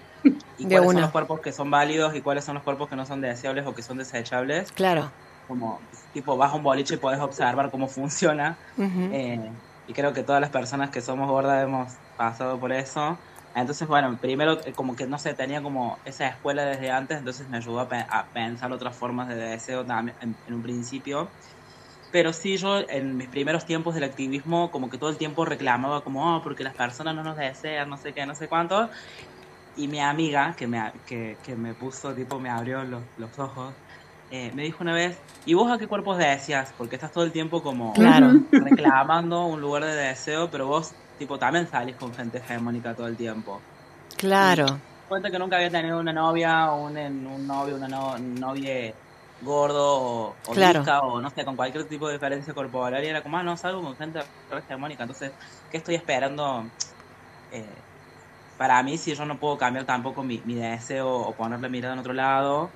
[0.59, 0.93] y De cuáles una.
[0.93, 3.65] son los cuerpos que son válidos y cuáles son los cuerpos que no son deseables
[3.67, 4.71] o que son desechables.
[4.71, 5.15] Claro.
[5.53, 8.59] Como tipo vas a un boliche y puedes observar cómo funciona.
[8.77, 9.03] Ujú.
[9.11, 9.37] Eh,
[9.87, 13.21] y creo que todas las personas que somos gordas hemos pasado por eso.
[13.55, 17.49] Entonces, bueno, primero eh, como que no sé, tenía como esa escuela desde antes, entonces
[17.49, 21.35] me ayudó a, pe- a pensar otras formas de deseo también en, en un principio.
[22.11, 26.03] Pero sí, yo en mis primeros tiempos del activismo, como que todo el tiempo reclamaba
[26.05, 28.91] como, oh, porque las personas no nos desean, no sé qué, no sé cuánto.
[29.75, 33.79] Y mi amiga, que me, que, que me puso, tipo, me abrió los, los ojos,
[34.33, 36.73] eh, me dijo una vez, ¿y vos a qué cuerpos deseas?
[36.79, 38.29] Porque estás todo el tiempo como Claro.
[38.65, 43.17] reclamando un lugar de deseo, pero vos, tipo, también salís con gente hegemónica todo el
[43.17, 43.63] tiempo.
[44.17, 44.81] Claro.
[45.07, 48.95] Cuenta que nunca había tenido una novia o un, un novio, una no, novia
[49.43, 50.81] gordo o, o Claro.
[50.81, 53.57] disca o no sé, con cualquier tipo de diferencia corporal y era como, ah, no,
[53.59, 55.33] salgo con gente hegemónica, entonces,
[55.69, 56.71] ¿qué estoy esperando
[57.51, 57.85] eh,
[58.57, 62.01] para mí, si yo no puedo cambiar tampoco mi, mi deseo o ponerle mirada en
[62.01, 62.73] otro lado,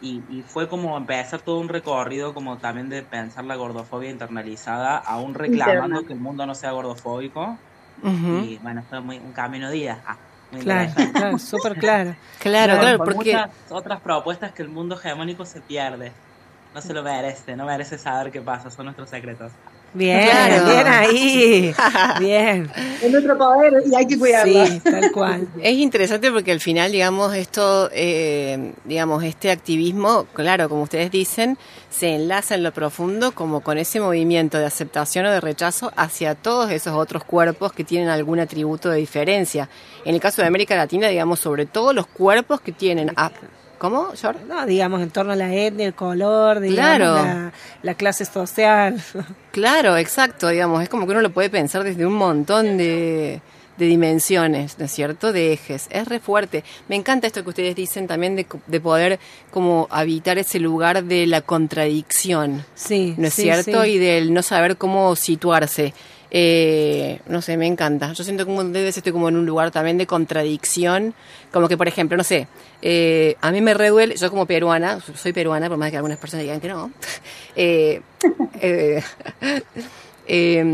[0.00, 4.98] y, y, fue como empezar todo un recorrido como también de pensar la gordofobia internalizada,
[4.98, 7.58] aún reclamando que el mundo no sea gordofóbico.
[8.02, 10.02] Y bueno, fue muy, un camino de ida.
[10.06, 10.16] Ah,
[10.60, 12.14] claro, claro, súper claro.
[12.40, 13.14] Claro, claro, porque...
[13.14, 16.12] muchas otras propuestas que el mundo hegemónico se pierde.
[16.74, 19.50] No se lo merece, no merece saber qué pasa, son nuestros secretos.
[19.94, 20.28] Bien,
[20.66, 21.74] bien ahí.
[22.20, 22.70] Bien.
[23.02, 24.66] Es nuestro poder y hay que cuidarlo.
[24.66, 25.48] Sí, tal cual.
[25.62, 31.56] Es interesante porque al final, digamos, esto, eh, digamos, este activismo, claro, como ustedes dicen,
[31.88, 36.34] se enlaza en lo profundo como con ese movimiento de aceptación o de rechazo hacia
[36.34, 39.68] todos esos otros cuerpos que tienen algún atributo de diferencia.
[40.04, 43.12] En el caso de América Latina, digamos, sobre todo los cuerpos que tienen...
[43.16, 43.30] A,
[43.90, 44.40] ¿Cómo, George?
[44.48, 47.14] No, digamos, en torno a la etnia, el color, digamos, Claro.
[47.14, 49.00] la, la clase social.
[49.52, 53.40] Claro, exacto, digamos, es como que uno lo puede pensar desde un montón de,
[53.78, 55.32] de dimensiones, ¿no es cierto?
[55.32, 55.86] De ejes.
[55.90, 56.62] Es re fuerte.
[56.88, 59.18] Me encanta esto que ustedes dicen también de, poder
[59.50, 63.84] como habitar ese lugar de la contradicción, Sí, ¿no es sí, cierto?
[63.84, 63.92] sí.
[63.92, 65.94] Y del no saber cómo situarse.
[66.30, 68.12] Eh, no sé, me encanta.
[68.12, 71.14] Yo siento como debe estoy como en un lugar también de contradicción.
[71.52, 72.48] Como que, por ejemplo, no sé,
[72.82, 76.42] eh, a mí me reduele, yo como peruana, soy peruana, por más que algunas personas
[76.44, 76.90] digan que no,
[77.56, 78.00] eh,
[78.60, 79.02] eh,
[80.26, 80.64] eh,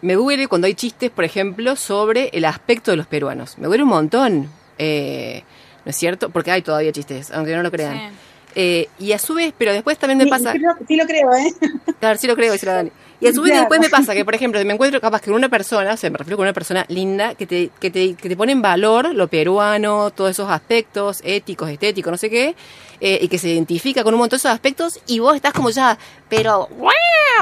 [0.00, 3.58] me duele cuando hay chistes, por ejemplo, sobre el aspecto de los peruanos.
[3.58, 5.42] Me duele un montón, eh,
[5.84, 6.30] ¿no es cierto?
[6.30, 7.98] Porque hay todavía chistes, aunque no lo crean.
[8.10, 8.16] Sí.
[8.58, 10.52] Eh, y a su vez, pero después también me Sí, pasa...
[10.52, 11.52] sí lo- sí lo creo, ¿eh?
[12.00, 12.90] Claro, sí lo creo, dice la Dani.
[13.20, 13.60] Y a su vez Claro.
[13.62, 16.10] después me pasa que, por ejemplo, me encuentro capaz que con una persona, o sea,
[16.10, 19.14] me refiero con una persona linda, que te, que te, que te pone en valor
[19.14, 22.54] lo peruano, todos esos aspectos éticos, estéticos, no sé qué,
[23.00, 25.70] eh, y que se identifica con un montón de esos aspectos, y vos estás como
[25.70, 25.96] ya,
[26.28, 26.92] pero, ¡guau!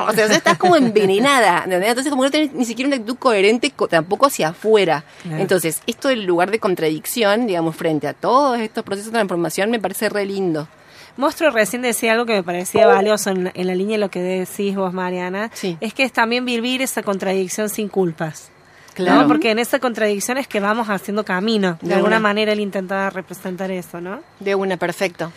[0.09, 1.89] o sea, estás como envenenada, ¿entendés?
[1.91, 5.05] Entonces como no tenés ni siquiera una actitud coherente co- tampoco hacia afuera.
[5.23, 5.39] Claro.
[5.39, 9.79] Entonces, esto del lugar de contradicción, digamos, frente a todos estos procesos de transformación, me
[9.81, 10.69] parece re lindo.
[11.17, 14.21] Monstruo recién decía algo que me parecía valioso en, en la línea de lo que
[14.21, 15.51] decís vos, Mariana.
[15.55, 15.77] Sí.
[15.81, 18.51] Es que es también vivir esa contradicción sin culpas.
[18.95, 19.23] Claro.
[19.23, 19.29] ¿no?
[19.29, 21.79] Porque en esa contradicción es que vamos haciendo camino.
[21.83, 22.21] De, De alguna una.
[22.29, 24.21] manera él intentaba representar eso, ¿no?
[24.41, 25.33] De una, perfecto.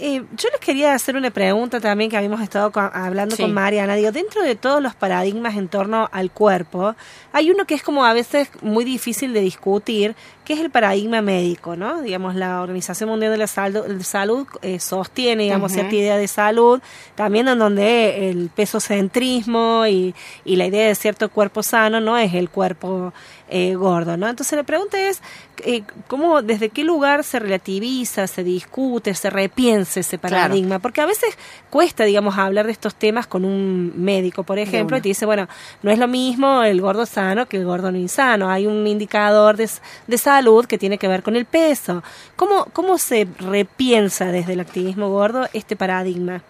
[0.00, 3.42] Eh, yo les quería hacer una pregunta también que habíamos estado hablando Sí.
[3.42, 3.96] con Mariana.
[3.96, 6.94] Digo, dentro de todos los paradigmas en torno al cuerpo,
[7.32, 10.14] hay uno que es como a veces muy difícil de discutir,
[10.48, 12.00] que es el paradigma médico, ¿no?
[12.00, 16.80] Digamos, la Organización Mundial de la Salud, Salud eh, sostiene, digamos, cierta idea de salud,
[17.14, 20.14] también en donde el pesocentrismo y,
[20.46, 23.12] y la idea de cierto cuerpo sano no es el cuerpo
[23.50, 24.26] eh, gordo, ¿no?
[24.26, 25.20] Entonces la pregunta es,
[25.64, 30.78] eh, ¿cómo, desde qué lugar se relativiza, se discute, se repiensa ese paradigma?
[30.78, 31.36] Porque a veces
[31.68, 35.46] cuesta, digamos, hablar de estos temas con un médico, por ejemplo, y te dice, bueno,
[35.82, 39.56] no es lo mismo el gordo sano que el gordo no insano, hay un indicador
[39.56, 39.68] de,
[40.06, 40.37] de salud
[40.68, 42.02] que tiene que ver con el peso.
[42.36, 46.42] ¿Cómo, ¿Cómo se repiensa desde el activismo gordo este paradigma?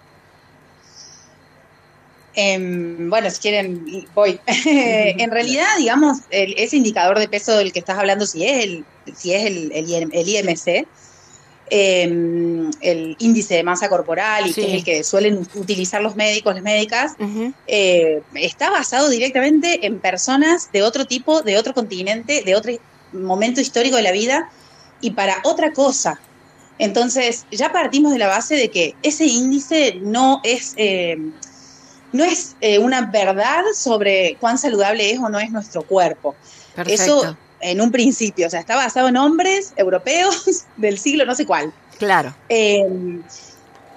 [2.35, 4.39] Em, bueno, si quieren, voy.
[4.67, 8.85] en realidad, digamos, el- ese indicador de peso del que estás hablando, si es el,
[9.17, 10.87] si es el, el IM el IMC,
[11.71, 14.61] em, el índice de masa corporal, y Sí.
[14.61, 17.13] que es el que suelen utilizar los médicos, las médicas,
[17.67, 22.73] eh, está basado directamente en personas de otro tipo, de otro continente, de otro
[23.13, 24.51] momento histórico de la vida
[25.01, 26.21] y para otra cosa.
[26.79, 31.17] Entonces, ya partimos de la base de que ese índice no es, eh,
[32.13, 36.37] no es eh, una verdad sobre cuán saludable es o no es nuestro cuerpo.
[36.75, 37.03] Perfecto.
[37.03, 41.47] Eso en un principio, o sea, está basado en hombres europeos del siglo no sé
[41.47, 41.73] cuál.
[41.99, 42.35] Claro.
[42.49, 43.21] Eh,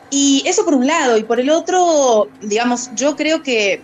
[0.10, 3.82] y eso por un lado, y por el otro, digamos, yo creo que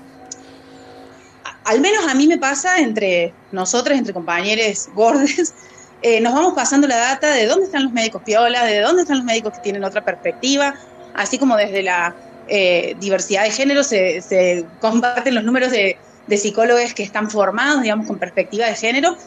[1.67, 5.53] al menos a mí me pasa entre nosotros, entre compañeros gordes,
[6.01, 9.17] eh, nos vamos pasando la data de dónde están los médicos piolas, de dónde están
[9.17, 10.73] los médicos que tienen otra perspectiva,
[11.13, 12.15] así como desde la
[12.47, 15.97] eh, diversidad de género se, se comparten los números de,
[16.27, 19.17] de psicólogos que están formados, digamos, con perspectiva de género,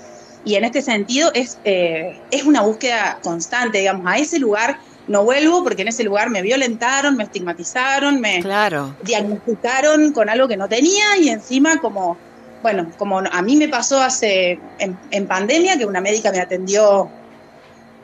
[0.45, 5.25] y en este sentido es, eh, es una búsqueda constante, digamos, a ese lugar no
[5.25, 8.97] vuelvo porque en ese lugar me violentaron, me estigmatizaron, me Claro.
[9.03, 12.17] diagnosticaron con algo que no tenía y encima como,
[12.63, 17.09] bueno, como a mí me pasó hace, en, en pandemia, que una médica me atendió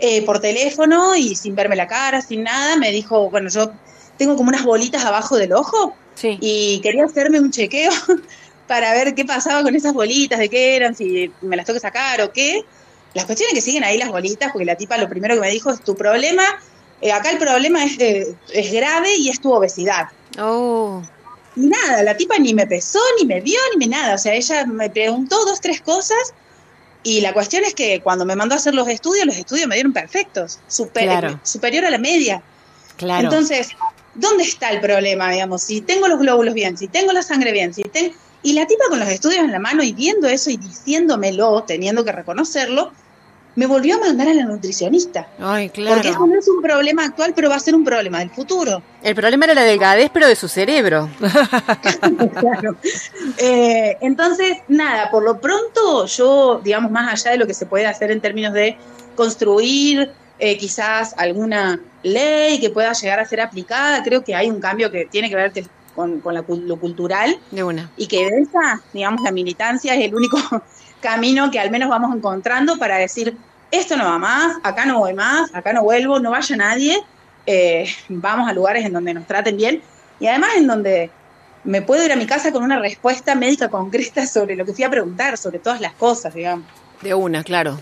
[0.00, 3.70] eh, por teléfono y sin verme la cara, sin nada, me dijo, bueno, yo
[4.18, 6.38] tengo como unas bolitas abajo del ojo Sí.
[6.40, 7.92] y quería hacerme un chequeo
[8.66, 11.82] para ver qué pasaba con esas bolitas, de qué eran, si me las tengo que
[11.82, 12.64] sacar o qué.
[13.12, 15.70] Las cuestiones que siguen ahí las bolitas, porque la tipa lo primero que me dijo
[15.70, 16.42] es tu problema,
[17.00, 20.08] eh, acá el problema es, eh, es grave y es tu obesidad.
[20.38, 21.02] Oh.
[21.56, 24.14] Y nada, la tipa ni me pesó, ni me vio, ni me nada.
[24.14, 26.18] O sea, ella me preguntó dos, tres cosas
[27.02, 29.76] Y la cuestión es que cuando me mandó a hacer los estudios, los estudios me
[29.76, 31.40] dieron perfectos, super- Claro.
[31.44, 32.42] superior a la media.
[32.96, 33.22] Claro.
[33.24, 33.68] Entonces,
[34.14, 35.62] ¿dónde está el problema, digamos?
[35.62, 38.12] Si tengo los glóbulos bien, si tengo la sangre bien, si tengo...
[38.42, 42.04] Y la tipa con los estudios en la mano y viendo eso y diciéndomelo, teniendo
[42.04, 42.92] que reconocerlo,
[43.56, 45.28] me volvió a mandar a la nutricionista.
[45.38, 45.96] Ay, claro.
[45.96, 48.82] Porque eso no es un problema actual, pero va a ser un problema del futuro.
[49.02, 51.10] El problema era la delgadez, pero de su cerebro.
[52.36, 52.76] Claro.
[53.38, 57.86] Eh, entonces, nada, por lo pronto yo, digamos, más allá de lo que se puede
[57.86, 58.76] hacer en términos de
[59.14, 64.60] construir eh, quizás alguna ley que pueda llegar a ser aplicada, creo que hay un
[64.60, 65.52] cambio que tiene que ver
[65.94, 67.90] con, con la lo cultural De una.
[67.96, 70.38] y que esa, digamos, la militancia es el único
[71.06, 73.36] camino que al menos vamos encontrando para decir,
[73.70, 77.00] esto no va más, acá no voy más, acá no vuelvo, no vaya nadie,
[77.46, 79.80] eh, vamos a lugares en donde nos traten bien
[80.18, 81.10] y además en donde
[81.62, 84.82] me puedo ir a mi casa con una respuesta médica concreta sobre lo que fui
[84.82, 86.66] a preguntar, sobre todas las cosas, digamos.
[87.02, 87.78] De una, claro.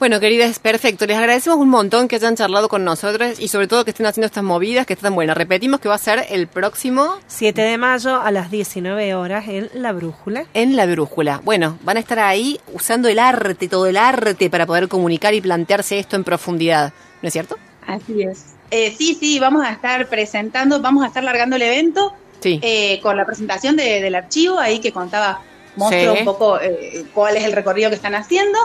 [0.00, 1.06] Bueno, queridas, perfecto.
[1.06, 4.26] Les agradecemos un montón que hayan charlado con nosotros y sobre todo que estén haciendo
[4.26, 5.36] estas movidas que están buenas.
[5.36, 9.68] Repetimos que va a ser el próximo 7 de mayo a las 19 horas en
[9.74, 10.46] La Brújula.
[10.54, 11.42] en la brújula.
[11.44, 15.42] Bueno, van a estar ahí usando el arte, todo el arte para poder comunicar y
[15.42, 16.94] plantearse esto en profundidad.
[17.20, 17.58] ¿No es cierto?
[17.86, 18.54] Así es.
[18.70, 22.58] Eh, sí, sí, vamos a estar presentando, vamos a estar largando el evento Sí.
[22.62, 25.42] eh, con la presentación de- del archivo, ahí que contaba,
[25.76, 26.18] mostró Sí.
[26.20, 28.58] un poco eh, cuál es el recorrido que están haciendo.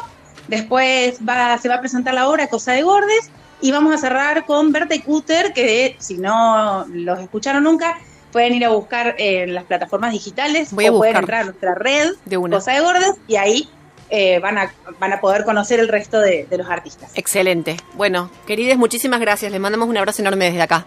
[0.47, 3.29] Después va, se va a presentar la obra Cosa de Gordes
[3.61, 7.97] y vamos a cerrar con Berta y Cutter, que si no los escucharon nunca,
[8.31, 11.73] pueden ir a buscar en las plataformas digitales Voy a o pueden entrar a nuestra
[11.73, 12.57] red De una.
[12.57, 13.69] Cosa de Gordes y ahí
[14.09, 17.11] eh, van, a, van a poder conocer el resto de, de los artistas.
[17.15, 17.77] Excelente.
[17.93, 19.51] Bueno, queridas, muchísimas gracias.
[19.51, 20.85] Les mandamos un abrazo enorme desde acá.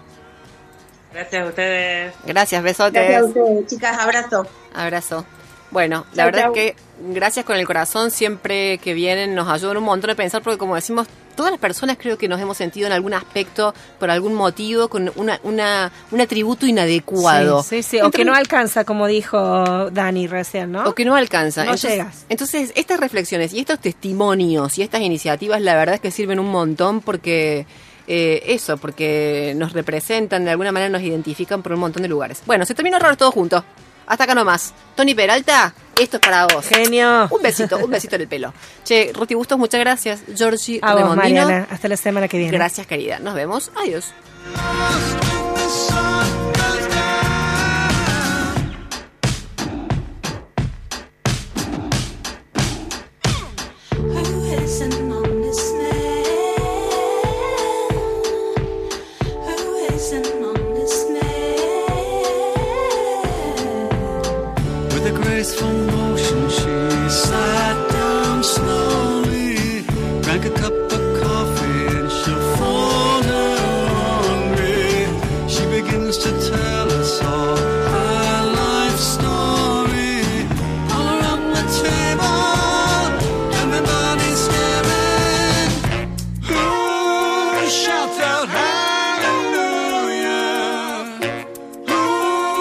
[1.12, 2.14] Gracias a ustedes.
[2.24, 2.92] Gracias, besotes.
[2.92, 4.46] Gracias a ustedes, chicas, abrazo.
[4.74, 5.38] Abrazo.
[5.71, 6.55] Bueno, la Chau, verdad chau.
[6.55, 6.77] es que
[7.12, 10.75] gracias con el corazón siempre que vienen nos ayudan un montón a pensar porque como
[10.75, 11.07] decimos,
[11.37, 15.12] todas las personas creo que nos hemos sentido en algún aspecto, por algún motivo, con
[15.14, 17.62] una, una, un atributo inadecuado.
[17.62, 17.97] Sí, sí, sí.
[17.97, 20.85] O Entonces- que no alcanza, como dijo Dani recién, ¿no?
[20.85, 21.61] O que no alcanza.
[21.62, 22.25] No entonces, llegas.
[22.29, 26.51] Entonces, estas reflexiones y estos testimonios y estas iniciativas, la verdad es que sirven un
[26.51, 27.66] montón porque
[28.09, 32.43] eh, eso, porque nos representan, de alguna manera nos identifican por un montón de lugares.
[32.47, 33.62] Bueno, se terminó raro todo junto.
[34.09, 34.72] Hasta acá nomás.
[34.96, 36.66] Tony Peralta, esto es para vos.
[36.66, 37.28] Genio.
[37.30, 38.52] Un besito, un besito en el pelo.
[38.84, 40.20] Che, Ruti Bustos, muchas gracias.
[40.34, 41.14] Georgie A vos.
[41.16, 41.66] Mariana.
[41.70, 42.52] Hasta la semana que viene.
[42.52, 43.18] Gracias, querida.
[43.18, 43.70] Nos vemos.
[43.76, 44.14] Adiós.